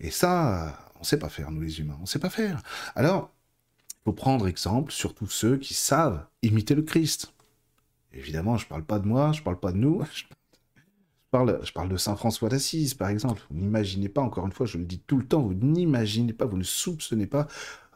Et 0.00 0.10
ça, 0.10 0.78
on 0.96 1.00
ne 1.00 1.04
sait 1.04 1.18
pas 1.18 1.28
faire, 1.28 1.50
nous 1.50 1.60
les 1.60 1.80
humains, 1.80 1.96
on 1.98 2.02
ne 2.02 2.06
sait 2.06 2.18
pas 2.18 2.30
faire. 2.30 2.60
Alors, 2.94 3.30
il 3.90 4.04
faut 4.04 4.12
prendre 4.12 4.48
exemple 4.48 4.92
sur 4.92 5.14
tous 5.14 5.28
ceux 5.28 5.56
qui 5.56 5.74
savent 5.74 6.26
imiter 6.42 6.74
le 6.74 6.82
Christ. 6.82 7.32
Évidemment, 8.12 8.56
je 8.56 8.64
ne 8.64 8.68
parle 8.68 8.84
pas 8.84 8.98
de 8.98 9.06
moi, 9.06 9.32
je 9.32 9.38
ne 9.38 9.44
parle 9.44 9.60
pas 9.60 9.72
de 9.72 9.78
nous, 9.78 10.02
je 10.14 10.24
parle, 11.30 11.60
je 11.62 11.72
parle 11.72 11.88
de 11.88 11.96
Saint 11.96 12.16
François 12.16 12.48
d'Assise, 12.48 12.94
par 12.94 13.08
exemple. 13.08 13.42
Vous 13.50 13.60
n'imaginez 13.60 14.08
pas, 14.08 14.20
encore 14.20 14.46
une 14.46 14.52
fois, 14.52 14.66
je 14.66 14.78
le 14.78 14.84
dis 14.84 14.98
tout 14.98 15.18
le 15.18 15.26
temps, 15.26 15.42
vous 15.42 15.54
n'imaginez 15.54 16.32
pas, 16.32 16.44
vous 16.44 16.58
ne 16.58 16.64
soupçonnez 16.64 17.26
pas 17.26 17.46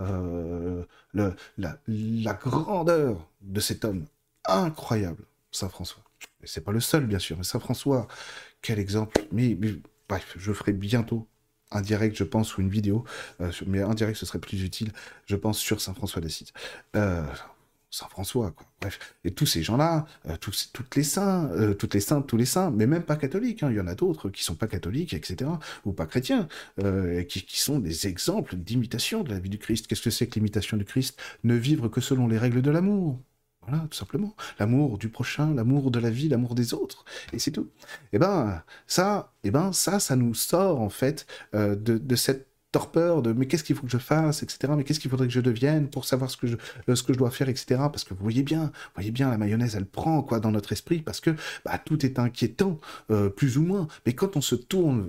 euh, 0.01 0.85
la 1.13 2.35
grandeur 2.35 3.29
de 3.43 3.61
cet 3.61 3.85
homme 3.85 4.07
incroyable, 4.49 5.25
Saint 5.51 5.69
François. 5.69 6.03
C'est 6.45 6.65
pas 6.65 6.73
le 6.73 6.81
seul, 6.81 7.07
bien 7.07 7.19
sûr, 7.19 7.37
mais 7.37 7.45
Saint 7.45 7.61
François, 7.61 8.07
quel 8.63 8.79
exemple. 8.79 9.21
Mais, 9.33 9.57
bref, 10.09 10.35
je 10.37 10.53
ferai 10.53 10.73
bientôt 10.73 11.29
un 11.73 11.81
direct, 11.81 12.17
je 12.17 12.25
pense, 12.25 12.57
ou 12.57 12.61
une 12.61 12.69
vidéo, 12.69 13.05
mais 13.67 13.83
un 13.83 13.95
direct, 13.95 14.17
ce 14.17 14.27
serait 14.27 14.39
plus 14.39 14.63
utile, 14.63 14.93
je 15.27 15.35
pense, 15.35 15.59
sur 15.59 15.81
Saint 15.81 15.95
François 15.95 16.23
d'Assise. 16.23 16.53
Saint 17.97 18.09
François, 18.09 18.51
quoi. 18.51 18.67
Bref, 18.81 19.15
et 19.25 19.31
tous 19.31 19.47
ces 19.47 19.63
gens-là, 19.63 20.07
euh, 20.29 20.37
tous, 20.37 20.71
toutes 20.73 20.97
les 20.97 21.03
saints, 21.03 21.49
euh, 21.53 21.73
toutes 21.73 21.95
les 21.95 22.01
saintes, 22.01 22.27
tous 22.27 22.37
les 22.37 22.45
saints, 22.45 22.71
mais 22.71 22.87
même 22.87 23.03
pas 23.03 23.17
catholiques. 23.17 23.63
Hein. 23.63 23.71
Il 23.71 23.77
y 23.77 23.81
en 23.81 23.87
a 23.87 23.95
d'autres 23.95 24.29
qui 24.29 24.43
sont 24.45 24.55
pas 24.55 24.67
catholiques, 24.67 25.15
etc., 25.15 25.51
ou 25.85 25.93
pas 25.93 26.07
chrétiens, 26.07 26.47
euh, 26.83 27.23
qui, 27.23 27.59
sont 27.59 27.79
des 27.79 28.07
exemples 28.07 28.57
d'imitation 28.57 29.23
de 29.23 29.31
la 29.31 29.39
vie 29.39 29.49
du 29.49 29.59
Christ. 29.59 29.87
Qu'est-ce 29.87 30.03
que 30.03 30.11
c'est 30.11 30.27
que 30.27 30.35
l'imitation 30.35 30.77
du 30.77 30.85
Christ? 30.85 31.19
Ne 31.45 31.55
vivre 31.55 31.89
que 31.89 32.01
selon 32.01 32.29
les 32.29 32.39
règles 32.39 32.61
de 32.61 32.71
l'amour. 32.71 33.19
Voilà, 33.67 33.87
tout 33.91 33.97
simplement. 33.97 34.35
L'amour 34.59 34.99
du 34.99 35.09
prochain, 35.09 35.55
l'amour 35.55 35.91
de 35.91 35.99
la 35.99 36.11
vie, 36.11 36.29
l'amour 36.29 36.55
des 36.55 36.75
autres, 36.75 37.05
et 37.33 37.39
c'est 37.39 37.51
tout. 37.51 37.69
Et 38.13 38.17
eh 38.17 38.19
ben 38.19 38.63
ça, 38.87 39.33
et 39.45 39.49
eh 39.49 39.51
ben 39.51 39.73
ça, 39.73 40.01
ça 40.01 40.17
nous 40.17 40.35
sort 40.35 40.81
en 40.81 40.89
fait 40.91 41.27
de, 41.53 41.75
de 41.75 42.17
cette 42.17 42.49
torpeur 42.77 43.23
de 43.23 43.33
mais 43.33 43.47
qu'est-ce 43.47 43.65
qu'il 43.65 43.75
faut 43.75 43.87
que 43.87 43.93
je 43.93 43.97
fasse, 43.97 44.43
etc. 44.43 44.75
Mais 44.77 44.85
qu'est-ce 44.85 45.01
qu'il 45.01 45.11
faudrait 45.11 45.29
que 45.29 45.33
je 45.33 45.41
devienne 45.41 45.89
pour 45.89 46.05
savoir 46.05 46.31
ce 46.31 46.37
que 46.37 46.47
je, 46.47 46.57
euh, 46.91 46.95
ce 46.95 47.03
que 47.03 47.15
je 47.15 47.19
dois 47.19 47.31
faire, 47.31 47.49
etc. 47.49 47.65
Parce 47.91 48.05
que 48.05 48.13
vous 48.13 48.23
voyez 48.23 48.43
bien, 48.43 48.65
vous 48.65 48.97
voyez 48.97 49.11
bien, 49.11 49.31
la 49.31 49.39
mayonnaise, 49.39 49.77
elle 49.77 49.87
prend 49.87 50.23
quoi 50.23 50.41
dans 50.41 50.51
notre 50.51 50.73
esprit 50.73 51.01
parce 51.01 51.21
que 51.21 51.31
bah, 51.65 51.79
tout 51.83 52.05
est 52.05 52.19
inquiétant, 52.19 52.79
euh, 53.11 53.31
plus 53.31 53.57
ou 53.57 53.63
moins. 53.63 53.89
Mais 54.05 54.13
quand 54.13 54.37
on 54.37 54.43
se 54.43 54.55
tourne, 54.55 55.07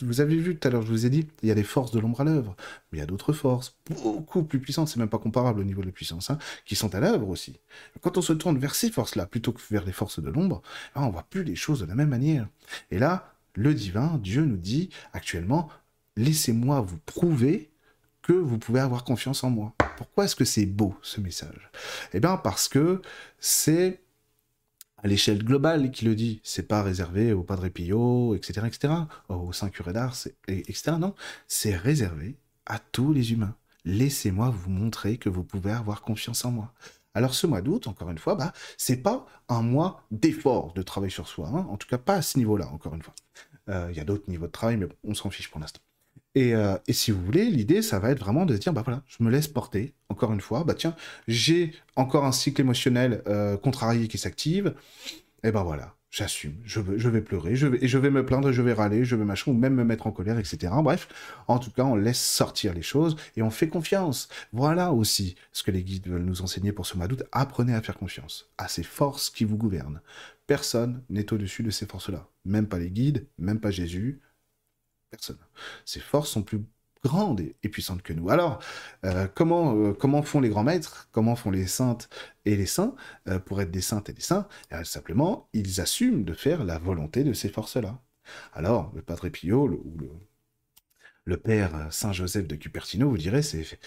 vous, 0.00 0.20
avez 0.20 0.36
vu 0.36 0.56
tout 0.56 0.68
à 0.68 0.70
l'heure, 0.70 0.82
je 0.82 0.92
vous 0.92 1.06
ai 1.06 1.10
dit, 1.10 1.26
il 1.42 1.48
y 1.48 1.50
a 1.50 1.56
des 1.56 1.64
forces 1.64 1.90
de 1.90 1.98
l'ombre 1.98 2.20
à 2.20 2.24
l'œuvre, 2.24 2.54
mais 2.92 2.98
il 2.98 3.00
y 3.00 3.04
a 3.04 3.06
d'autres 3.06 3.32
forces 3.32 3.76
beaucoup 3.90 4.44
plus 4.44 4.60
puissantes, 4.60 4.86
c'est 4.86 5.00
même 5.00 5.08
pas 5.08 5.18
comparable 5.18 5.58
au 5.58 5.64
niveau 5.64 5.82
de 5.82 5.90
puissance, 5.90 6.30
hein, 6.30 6.38
qui 6.66 6.76
sont 6.76 6.94
à 6.94 7.00
l'œuvre 7.00 7.28
aussi. 7.28 7.58
Quand 8.00 8.16
on 8.16 8.22
se 8.22 8.32
tourne 8.32 8.58
vers 8.58 8.76
ces 8.76 8.92
forces-là 8.92 9.26
plutôt 9.26 9.50
que 9.50 9.60
vers 9.72 9.84
les 9.84 9.92
forces 9.92 10.20
de 10.22 10.30
l'ombre, 10.30 10.62
on 10.94 11.10
voit 11.10 11.26
plus 11.28 11.42
les 11.42 11.56
choses 11.56 11.80
de 11.80 11.86
la 11.86 11.96
même 11.96 12.10
manière. 12.10 12.46
Et 12.92 13.00
là, 13.00 13.34
le 13.54 13.74
divin, 13.74 14.20
Dieu 14.22 14.44
nous 14.44 14.56
dit 14.56 14.90
actuellement, 15.12 15.68
laissez-moi 16.18 16.80
vous 16.80 16.98
prouver 16.98 17.70
que 18.22 18.32
vous 18.32 18.58
pouvez 18.58 18.80
avoir 18.80 19.04
confiance 19.04 19.44
en 19.44 19.50
moi. 19.50 19.74
Pourquoi 19.96 20.24
est-ce 20.24 20.36
que 20.36 20.44
c'est 20.44 20.66
beau 20.66 20.94
ce 21.00 21.20
message? 21.20 21.70
Eh 22.12 22.20
bien 22.20 22.36
parce 22.36 22.68
que 22.68 23.00
c'est 23.38 24.02
à 24.98 25.06
l'échelle 25.06 25.44
globale 25.44 25.90
qui 25.92 26.04
le 26.04 26.14
dit. 26.14 26.40
C'est 26.42 26.66
pas 26.66 26.82
réservé 26.82 27.32
au 27.32 27.42
Padre 27.42 27.68
Pio, 27.68 28.34
etc., 28.34 28.66
etc., 28.66 28.94
au 29.28 29.52
Saint 29.52 29.70
Curé 29.70 29.92
d'Ars, 29.92 30.16
etc. 30.48 30.96
Non, 30.98 31.14
c'est 31.46 31.76
réservé 31.76 32.36
à 32.66 32.78
tous 32.78 33.12
les 33.12 33.32
humains. 33.32 33.54
Laissez-moi 33.84 34.50
vous 34.50 34.70
montrer 34.70 35.16
que 35.16 35.28
vous 35.28 35.44
pouvez 35.44 35.70
avoir 35.70 36.02
confiance 36.02 36.44
en 36.44 36.50
moi. 36.50 36.74
Alors 37.14 37.32
ce 37.32 37.46
mois 37.46 37.62
d'août, 37.62 37.86
encore 37.86 38.10
une 38.10 38.18
fois, 38.18 38.34
bah, 38.34 38.52
c'est 38.76 38.98
pas 38.98 39.24
un 39.48 39.62
mois 39.62 40.04
d'effort 40.10 40.74
de 40.74 40.82
travail 40.82 41.10
sur 41.10 41.26
soi, 41.28 41.48
hein. 41.48 41.66
en 41.70 41.76
tout 41.76 41.88
cas 41.88 41.98
pas 41.98 42.14
à 42.14 42.22
ce 42.22 42.36
niveau-là, 42.38 42.68
encore 42.68 42.94
une 42.94 43.02
fois. 43.02 43.14
Euh, 43.70 43.88
il 43.90 43.96
y 43.96 44.00
a 44.00 44.04
d'autres 44.04 44.28
niveaux 44.28 44.46
de 44.46 44.52
travail, 44.52 44.76
mais 44.76 44.88
on 45.04 45.14
s'en 45.14 45.30
fiche 45.30 45.50
pour 45.50 45.60
l'instant. 45.60 45.80
Euh, 46.38 46.78
et, 46.86 46.92
si 46.92 47.10
vous 47.10 47.24
voulez, 47.24 47.46
l'idée, 47.46 47.82
ça 47.82 47.98
va 47.98 48.10
être 48.10 48.20
vraiment 48.20 48.46
de 48.46 48.56
dire, 48.56 48.72
bah 48.72 48.82
voilà, 48.84 49.02
je 49.06 49.22
me 49.22 49.30
laisse 49.30 49.48
porter, 49.48 49.94
encore 50.08 50.32
une 50.32 50.40
fois, 50.40 50.64
bah 50.64 50.74
tiens, 50.74 50.94
j'ai 51.26 51.72
encore 51.96 52.24
un 52.24 52.32
cycle 52.32 52.60
émotionnel 52.60 53.22
euh, 53.26 53.56
contrarié 53.56 54.08
qui 54.08 54.18
s'active, 54.18 54.74
et 55.42 55.50
ben 55.50 55.62
voilà, 55.62 55.96
j'assume, 56.10 56.54
je, 56.64 56.80
je 56.96 57.08
vais 57.08 57.20
pleurer, 57.20 57.56
je 57.56 57.66
vais, 57.66 57.86
je 57.86 57.98
vais 57.98 58.10
me 58.10 58.24
plaindre, 58.24 58.52
je 58.52 58.62
vais 58.62 58.72
râler, 58.72 59.04
je 59.04 59.16
vais 59.16 59.24
machin, 59.24 59.50
ou 59.50 59.54
même 59.54 59.74
me 59.74 59.84
mettre 59.84 60.06
en 60.06 60.12
colère, 60.12 60.38
etc. 60.38 60.72
Bref, 60.82 61.08
en 61.48 61.58
tout 61.58 61.70
cas, 61.70 61.84
on 61.84 61.96
laisse 61.96 62.20
sortir 62.20 62.72
les 62.74 62.82
choses 62.82 63.16
et 63.36 63.42
on 63.42 63.50
fait 63.50 63.68
confiance. 63.68 64.28
Voilà 64.52 64.92
aussi 64.92 65.36
ce 65.52 65.62
que 65.62 65.70
les 65.70 65.82
guides 65.82 66.08
veulent 66.08 66.24
nous 66.24 66.42
enseigner 66.42 66.72
pour 66.72 66.86
ce 66.86 66.96
mois 66.96 67.08
d'août. 67.08 67.24
Apprenez 67.32 67.74
à 67.74 67.82
faire 67.82 67.98
confiance 67.98 68.48
à 68.58 68.68
ces 68.68 68.82
forces 68.82 69.30
qui 69.30 69.44
vous 69.44 69.56
gouvernent. 69.56 70.00
Personne 70.46 71.02
n'est 71.10 71.32
au-dessus 71.32 71.62
de 71.62 71.70
ces 71.70 71.86
forces-là. 71.86 72.26
Même 72.44 72.68
pas 72.68 72.78
les 72.78 72.90
guides, 72.90 73.26
même 73.38 73.60
pas 73.60 73.70
Jésus, 73.70 74.20
personne. 75.10 75.38
Ces 75.84 76.00
forces 76.00 76.30
sont 76.30 76.42
plus 76.42 76.62
grandes 77.02 77.40
et, 77.40 77.68
puissantes 77.68 78.02
que 78.02 78.12
nous. 78.12 78.30
Alors, 78.30 78.60
euh, 79.04 79.28
comment, 79.32 79.76
euh, 79.76 79.92
comment 79.92 80.22
font 80.22 80.40
les 80.40 80.48
grands 80.48 80.64
maîtres? 80.64 81.08
Comment 81.12 81.36
font 81.36 81.50
les 81.50 81.66
saintes 81.66 82.08
et 82.44 82.56
les 82.56 82.66
saints 82.66 82.94
euh, 83.28 83.38
pour 83.38 83.60
être 83.60 83.70
des 83.70 83.80
saintes 83.80 84.08
et 84.08 84.12
des 84.12 84.20
saints? 84.20 84.48
Eh 84.70 84.84
Simplement, 84.84 85.48
ils 85.52 85.80
assument 85.80 86.24
de 86.24 86.34
faire 86.34 86.64
la 86.64 86.78
volonté 86.78 87.24
de 87.24 87.32
ces 87.32 87.48
forces-là. 87.48 88.00
Alors, 88.52 88.92
le 88.94 89.02
Padre 89.02 89.28
Pio 89.28 89.64
ou 89.64 89.96
le, 89.98 90.10
le, 91.24 91.36
Père 91.36 91.88
Saint 91.90 92.12
Joseph 92.12 92.46
de 92.46 92.56
Cupertino 92.56 93.08
vous 93.08 93.18
dirait 93.18 93.42
c'est 93.42 93.78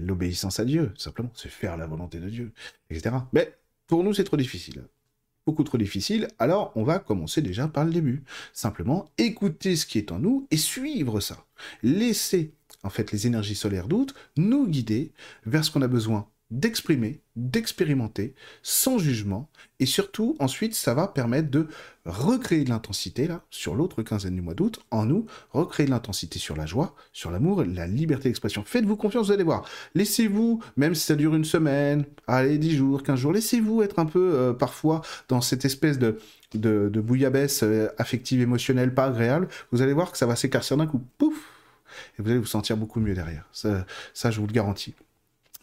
l'obéissance 0.00 0.60
à 0.60 0.64
Dieu, 0.64 0.92
simplement, 0.96 1.32
c'est 1.34 1.48
faire 1.48 1.76
la 1.76 1.86
volonté 1.86 2.20
de 2.20 2.28
Dieu, 2.28 2.52
etc. 2.90 3.16
Mais 3.32 3.56
pour 3.86 4.04
nous, 4.04 4.12
c'est 4.12 4.24
trop 4.24 4.36
difficile 4.36 4.84
beaucoup 5.46 5.64
trop 5.64 5.78
difficile, 5.78 6.28
alors 6.38 6.72
on 6.76 6.84
va 6.84 6.98
commencer 6.98 7.42
déjà 7.42 7.68
par 7.68 7.84
le 7.84 7.92
début. 7.92 8.24
Simplement 8.52 9.06
écouter 9.18 9.76
ce 9.76 9.86
qui 9.86 9.98
est 9.98 10.12
en 10.12 10.18
nous 10.18 10.46
et 10.50 10.56
suivre 10.56 11.20
ça. 11.20 11.46
Laisser 11.82 12.54
en 12.82 12.90
fait 12.90 13.12
les 13.12 13.26
énergies 13.26 13.54
solaires 13.54 13.88
d'août 13.88 14.14
nous 14.36 14.66
guider 14.66 15.12
vers 15.44 15.64
ce 15.64 15.70
qu'on 15.70 15.82
a 15.82 15.88
besoin 15.88 16.28
d'exprimer, 16.52 17.22
d'expérimenter, 17.34 18.34
sans 18.62 18.98
jugement, 18.98 19.48
et 19.80 19.86
surtout, 19.86 20.36
ensuite, 20.38 20.74
ça 20.74 20.92
va 20.92 21.08
permettre 21.08 21.50
de 21.50 21.66
recréer 22.04 22.64
de 22.64 22.68
l'intensité, 22.68 23.26
là, 23.26 23.42
sur 23.48 23.74
l'autre 23.74 24.02
quinzaine 24.02 24.34
du 24.34 24.42
mois 24.42 24.52
d'août, 24.52 24.84
en 24.90 25.06
nous, 25.06 25.24
recréer 25.50 25.86
de 25.86 25.90
l'intensité 25.90 26.38
sur 26.38 26.54
la 26.54 26.66
joie, 26.66 26.94
sur 27.14 27.30
l'amour, 27.30 27.64
la 27.64 27.86
liberté 27.86 28.28
d'expression. 28.28 28.64
Faites-vous 28.66 28.96
confiance, 28.96 29.28
vous 29.28 29.32
allez 29.32 29.44
voir. 29.44 29.66
Laissez-vous, 29.94 30.62
même 30.76 30.94
si 30.94 31.06
ça 31.06 31.16
dure 31.16 31.34
une 31.34 31.46
semaine, 31.46 32.04
allez, 32.26 32.58
dix 32.58 32.76
jours, 32.76 33.02
quinze 33.02 33.18
jours, 33.18 33.32
laissez-vous 33.32 33.82
être 33.82 33.98
un 33.98 34.06
peu, 34.06 34.34
euh, 34.34 34.52
parfois, 34.52 35.00
dans 35.28 35.40
cette 35.40 35.64
espèce 35.64 35.98
de, 35.98 36.18
de, 36.52 37.00
bouillabaisse 37.00 37.62
euh, 37.62 37.88
affective, 37.96 38.42
émotionnelle, 38.42 38.92
pas 38.92 39.06
agréable. 39.06 39.48
Vous 39.70 39.80
allez 39.80 39.94
voir 39.94 40.12
que 40.12 40.18
ça 40.18 40.26
va 40.26 40.36
s'écartir 40.36 40.76
d'un 40.76 40.86
coup, 40.86 41.00
pouf, 41.16 41.34
et 42.18 42.22
vous 42.22 42.28
allez 42.28 42.38
vous 42.38 42.44
sentir 42.44 42.76
beaucoup 42.76 43.00
mieux 43.00 43.14
derrière. 43.14 43.48
ça 43.52 44.30
je 44.30 44.38
vous 44.38 44.46
le 44.46 44.52
garantis. 44.52 44.94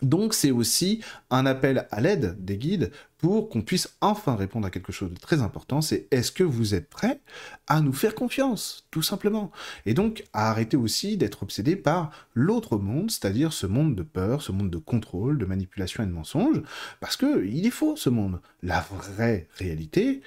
Donc 0.01 0.33
c'est 0.33 0.51
aussi 0.51 1.01
un 1.29 1.45
appel 1.45 1.87
à 1.91 2.01
l'aide 2.01 2.35
des 2.39 2.57
guides 2.57 2.91
pour 3.17 3.49
qu'on 3.49 3.61
puisse 3.61 3.95
enfin 3.99 4.35
répondre 4.35 4.65
à 4.65 4.69
quelque 4.69 4.93
chose 4.93 5.11
de 5.11 5.19
très 5.19 5.41
important, 5.41 5.81
c'est 5.81 6.07
est-ce 6.09 6.31
que 6.31 6.43
vous 6.43 6.73
êtes 6.73 6.89
prêt 6.89 7.19
à 7.67 7.81
nous 7.81 7.91
faire 7.91 8.15
confiance, 8.15 8.87
tout 8.91 9.01
simplement? 9.01 9.51
Et 9.85 9.93
donc 9.93 10.23
à 10.31 10.49
arrêter 10.49 10.77
aussi 10.77 11.17
d'être 11.17 11.43
obsédé 11.43 11.75
par 11.75 12.11
l'autre 12.33 12.77
monde, 12.77 13.11
c'est-à-dire 13.11 13.51
ce 13.51 13.67
monde 13.67 13.93
de 13.93 14.03
peur, 14.03 14.41
ce 14.41 14.53
monde 14.53 14.69
de 14.69 14.77
contrôle, 14.77 15.37
de 15.37 15.45
manipulation 15.45 16.01
et 16.01 16.05
de 16.05 16.11
mensonge, 16.11 16.61
parce 17.01 17.17
que 17.17 17.45
il 17.45 17.67
est 17.67 17.71
faux 17.71 17.97
ce 17.97 18.09
monde. 18.09 18.39
La 18.63 18.79
vraie 18.79 19.47
réalité, 19.57 20.21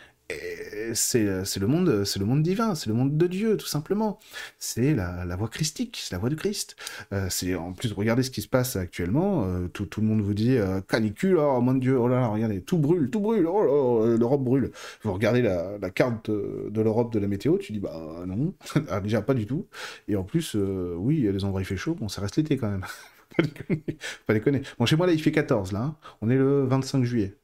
c'est 0.95 1.25
le 1.25 1.67
monde 1.67 2.05
c'est 2.05 2.19
le 2.19 2.27
monde 2.27 2.43
divin 2.43 2.75
c'est 2.75 2.89
le 2.89 2.95
monde 2.95 3.17
de 3.17 3.27
Dieu 3.27 3.57
tout 3.57 3.67
simplement. 3.67 4.19
C'est 4.59 4.95
la, 4.95 5.37
voie 5.37 5.49
christique 5.49 5.99
c'est 6.03 6.15
la 6.15 6.19
voie 6.19 6.29
du 6.29 6.37
Christ. 6.37 6.77
Euh, 7.13 7.27
c'est 7.31 7.55
en 7.55 7.73
plus 7.73 7.93
regardez 7.93 8.23
ce 8.23 8.31
qui 8.31 8.43
se 8.43 8.49
passe 8.49 8.77
actuellement 8.77 9.45
euh, 9.47 9.69
tout, 9.69 9.89
le 9.99 10.07
monde 10.07 10.21
vous 10.21 10.35
dit 10.35 10.57
euh, 10.57 10.81
canicule 10.81 11.39
oh 11.39 11.61
mon 11.61 11.75
Dieu 11.75 11.99
oh 11.99 12.09
là 12.09 12.21
là 12.21 12.29
regardez 12.29 12.61
tout 12.63 12.79
brûle 12.79 13.11
tout 13.11 13.21
brûle 13.21 13.47
oh 13.47 14.07
l'Europe 14.19 14.43
brûle. 14.43 14.73
Vous 15.03 15.13
regardez 15.13 15.43
la, 15.43 15.79
carte 15.91 16.31
de 16.31 16.81
l'Europe 16.81 17.13
de 17.13 17.19
la 17.19 17.29
météo 17.29 17.59
tu 17.59 17.73
dis 17.73 17.81
bah 17.81 18.25
non 18.27 18.55
ah, 18.89 19.01
déjà 19.01 19.23
pas 19.23 19.35
du 19.35 19.47
tout. 19.47 19.67
Et 20.09 20.17
en 20.17 20.25
plus 20.25 20.57
oui 20.97 21.23
des 21.23 21.45
endroits 21.45 21.61
il 21.61 21.67
fait 21.67 21.77
chaud 21.77 21.95
bon 21.95 22.09
ça 22.09 22.21
reste 22.21 22.37
l'été 22.37 22.57
quand 22.57 22.71
même. 22.71 22.85
Pas 23.35 23.45
déconner 23.45 23.97
pas 24.27 24.35
déconner. 24.35 24.63
Bon 24.79 24.85
chez 24.85 24.95
moi 24.95 25.07
là 25.07 25.15
il 25.15 25.23
fait 25.23 25.33
14 25.33 25.73
là 25.73 25.81
hein. 25.81 25.97
on 26.21 26.29
est 26.29 26.37
le 26.37 26.65
25 26.67 27.03
juillet. 27.05 27.35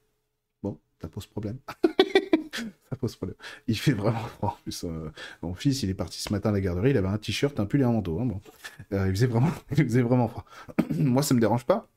Bon 0.63 0.79
ça 1.01 1.09
pose 1.09 1.27
problème 1.27 1.57
Il 3.67 3.79
fait 3.79 3.93
vraiment 3.93 4.19
froid. 4.39 4.61
Euh, 4.85 5.11
mon 5.43 5.55
fils, 5.55 5.83
il 5.83 5.91
est 5.91 5.95
parti 5.95 6.21
ce 6.21 6.33
matin 6.33 6.51
à 6.51 6.53
la 6.53 6.61
garderie, 6.61 6.91
il 6.91 6.97
avait 6.97 7.09
un 7.09 7.19
t-shirt, 7.19 7.59
un 7.61 7.67
pull 7.67 7.81
et 7.81 7.85
un 7.85 7.93
manteau. 7.93 8.21
Hein, 8.21 8.27
bon. 8.27 8.41
Euh, 8.93 9.07
il, 9.07 9.13
faisait 9.13 9.27
vraiment, 9.27 9.51
il 9.71 9.85
faisait 9.85 10.03
vraiment 10.03 10.29
froid. 10.29 10.45
Moi, 10.99 11.23
ça 11.23 11.35
me 11.35 11.41
dérange 11.41 11.65
pas. 11.65 11.89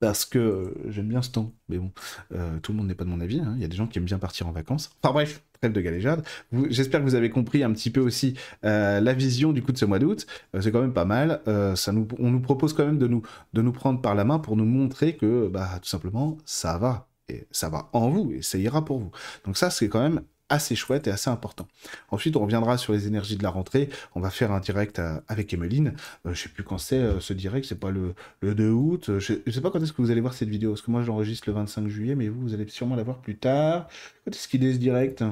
Parce 0.00 0.24
que 0.24 0.74
j'aime 0.88 1.06
bien 1.06 1.22
ce 1.22 1.30
temps. 1.30 1.52
Mais 1.68 1.78
bon, 1.78 1.92
euh, 2.34 2.58
tout 2.58 2.72
le 2.72 2.78
monde 2.78 2.88
n'est 2.88 2.94
pas 2.96 3.04
de 3.04 3.08
mon 3.08 3.20
avis. 3.20 3.38
Hein. 3.38 3.52
Il 3.54 3.62
y 3.62 3.64
a 3.64 3.68
des 3.68 3.76
gens 3.76 3.86
qui 3.86 3.98
aiment 3.98 4.04
bien 4.04 4.18
partir 4.18 4.48
en 4.48 4.50
vacances. 4.50 4.90
Enfin 5.00 5.12
bref, 5.12 5.44
trêve 5.60 5.72
de 5.72 5.80
galéjade. 5.80 6.24
J'espère 6.70 6.98
que 6.98 7.04
vous 7.04 7.14
avez 7.14 7.30
compris 7.30 7.62
un 7.62 7.72
petit 7.72 7.90
peu 7.90 8.00
aussi 8.00 8.34
la 8.64 9.12
vision 9.12 9.52
du 9.52 9.62
coup 9.62 9.70
de 9.70 9.78
ce 9.78 9.84
mois 9.84 10.00
d'août. 10.00 10.26
c'est 10.58 10.72
quand 10.72 10.80
même 10.80 10.92
pas 10.92 11.04
mal. 11.04 11.40
on 11.46 12.30
nous 12.32 12.40
propose 12.40 12.72
quand 12.72 12.84
même 12.84 12.98
de 12.98 13.06
nous, 13.06 13.22
de 13.52 13.62
nous 13.62 13.70
prendre 13.70 14.00
par 14.00 14.16
la 14.16 14.24
main 14.24 14.40
pour 14.40 14.56
nous 14.56 14.64
montrer 14.64 15.14
que, 15.14 15.46
bah, 15.46 15.78
tout 15.80 15.88
simplement, 15.88 16.36
ça 16.46 16.78
va 16.78 17.06
et 17.28 17.46
ça 17.50 17.68
va 17.68 17.88
en 17.92 18.08
vous, 18.08 18.32
et 18.32 18.42
ça 18.42 18.58
ira 18.58 18.84
pour 18.84 18.98
vous. 18.98 19.10
Donc 19.44 19.56
ça, 19.56 19.70
c'est 19.70 19.88
quand 19.88 20.02
même 20.02 20.22
assez 20.52 20.76
chouette 20.76 21.06
et 21.06 21.10
assez 21.10 21.30
important. 21.30 21.66
Ensuite, 22.10 22.36
on 22.36 22.40
reviendra 22.40 22.76
sur 22.76 22.92
les 22.92 23.06
énergies 23.06 23.36
de 23.36 23.42
la 23.42 23.48
rentrée. 23.48 23.88
On 24.14 24.20
va 24.20 24.30
faire 24.30 24.52
un 24.52 24.60
direct 24.60 24.98
euh, 24.98 25.18
avec 25.26 25.52
Emeline. 25.54 25.94
Euh, 26.26 26.34
je 26.34 26.42
sais 26.42 26.48
plus 26.50 26.62
quand 26.62 26.78
c'est 26.78 26.98
euh, 26.98 27.20
ce 27.20 27.32
direct, 27.32 27.66
c'est 27.66 27.80
pas 27.80 27.90
le, 27.90 28.14
le 28.40 28.54
2 28.54 28.70
août. 28.70 29.18
Je, 29.18 29.50
sais 29.50 29.60
pas 29.62 29.70
quand 29.70 29.82
est-ce 29.82 29.92
que 29.92 30.02
vous 30.02 30.10
allez 30.10 30.20
voir 30.20 30.34
cette 30.34 30.50
vidéo, 30.50 30.72
parce 30.72 30.82
que 30.82 30.90
moi 30.90 31.02
j'enregistre 31.02 31.48
le 31.48 31.54
25 31.54 31.88
juillet, 31.88 32.14
mais 32.14 32.28
vous, 32.28 32.42
vous 32.42 32.54
allez 32.54 32.68
sûrement 32.68 32.96
la 32.96 33.02
voir 33.02 33.18
plus 33.18 33.38
tard. 33.38 33.88
Quand 34.24 34.34
est-ce 34.34 34.46
qu'il 34.46 34.62
est 34.64 34.74
ce 34.74 34.78
direct? 34.78 35.24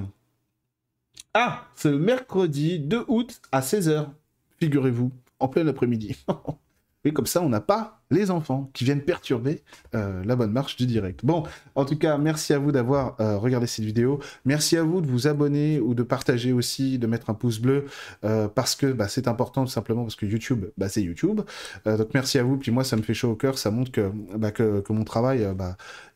Ah, 1.35 1.69
c'est 1.75 1.91
le 1.91 1.99
mercredi 1.99 2.79
2 2.81 3.05
août 3.09 3.41
à 3.53 3.61
16h, 3.61 4.09
figurez-vous, 4.59 5.13
en 5.39 5.49
plein 5.49 5.67
après-midi. 5.69 6.17
Et 7.05 7.13
comme 7.13 7.27
ça, 7.27 7.43
on 7.43 7.49
n'a 7.49 7.61
pas 7.61 8.00
les 8.11 8.31
enfants 8.31 8.71
qui 8.75 8.85
viennent 8.85 9.03
perturber 9.03 9.63
euh, 9.95 10.23
la 10.25 10.37
bonne 10.37 10.51
marche 10.51 10.77
du 10.77 10.87
direct. 10.87 11.25
Bon, 11.25 11.45
en 11.75 11.85
tout 11.85 11.97
cas, 11.97 12.19
merci 12.19 12.53
à 12.53 12.59
vous 12.59 12.73
d'avoir 12.73 13.17
euh, 13.21 13.39
regardé 13.39 13.67
cette 13.67 13.85
vidéo. 13.85 14.21
Merci 14.45 14.77
à 14.77 14.83
vous 14.83 15.01
de 15.01 15.07
vous 15.07 15.29
abonner 15.29 15.81
ou 15.81 15.95
de 15.95 16.03
partager 16.03 16.53
aussi, 16.53 16.99
de 16.99 17.07
mettre 17.07 17.31
un 17.31 17.35
pouce 17.35 17.61
bleu, 17.61 17.87
euh, 18.25 18.49
parce 18.49 18.75
que 18.75 18.87
bah, 18.87 19.09
c'est 19.09 19.29
important 19.29 19.65
tout 19.65 19.71
simplement, 19.71 20.03
parce 20.03 20.17
que 20.17 20.27
YouTube, 20.27 20.67
bah, 20.77 20.89
c'est 20.89 21.03
YouTube. 21.03 21.41
donc 21.87 22.09
merci 22.15 22.39
à 22.39 22.43
vous, 22.43 22.57
puis 22.57 22.71
moi, 22.71 22.85
ça 22.85 22.97
me 22.97 23.03
fait 23.03 23.15
chaud 23.15 23.31
au 23.31 23.37
cœur, 23.37 23.59
ça 23.59 23.71
montre 23.71 23.93
que, 23.93 24.11
bah, 24.37 24.51
mon 24.91 25.05
travail 25.05 25.47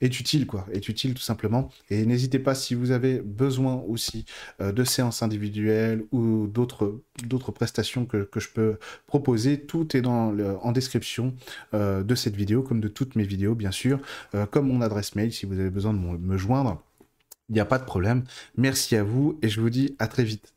est 0.00 0.20
utile, 0.20 0.46
quoi, 0.46 0.66
est 0.72 0.88
utile 0.88 1.14
tout 1.14 1.22
simplement. 1.22 1.70
Et 1.90 2.04
n'hésitez 2.07 2.38
pas, 2.38 2.54
si 2.54 2.74
vous 2.74 2.90
avez 2.90 3.20
besoin 3.20 3.83
aussi 3.88 4.24
de 4.61 4.85
séances 4.85 5.22
individuelles 5.22 6.04
ou 6.12 6.46
d'autres 6.48 7.52
prestations 7.52 8.04
que, 8.04 8.28
je 8.37 8.48
peux 8.48 8.78
proposer, 9.07 9.61
tout 9.61 9.96
est 9.96 10.02
dans 10.02 10.33
le, 10.33 10.57
en 10.59 10.72
description. 10.72 11.35
De 12.03 12.14
cette 12.14 12.37
vidéo, 12.37 12.62
comme 12.62 12.81
de 12.81 12.88
toutes 12.88 13.16
mes 13.16 13.25
vidéos, 13.25 13.55
bien 13.55 13.70
sûr, 13.70 14.01
euh, 14.35 14.47
comme 14.47 14.68
mon 14.68 14.81
adresse 14.81 15.14
mail 15.14 15.33
si 15.33 15.47
vous 15.47 15.59
avez 15.59 15.70
besoin 15.70 15.92
de 15.92 15.99
me 15.99 16.37
joindre. 16.37 16.83
Il 17.49 17.55
n'y 17.55 17.61
a 17.61 17.66
pas 17.66 17.79
de 17.79 17.85
problème. 17.85 18.25
Merci 18.57 18.97
à 18.97 19.05
vous 19.05 19.38
et 19.42 19.49
je 19.49 19.61
vous 19.61 19.70
dis 19.70 19.94
à 19.99 20.09
très 20.09 20.25
vite. 20.25 20.53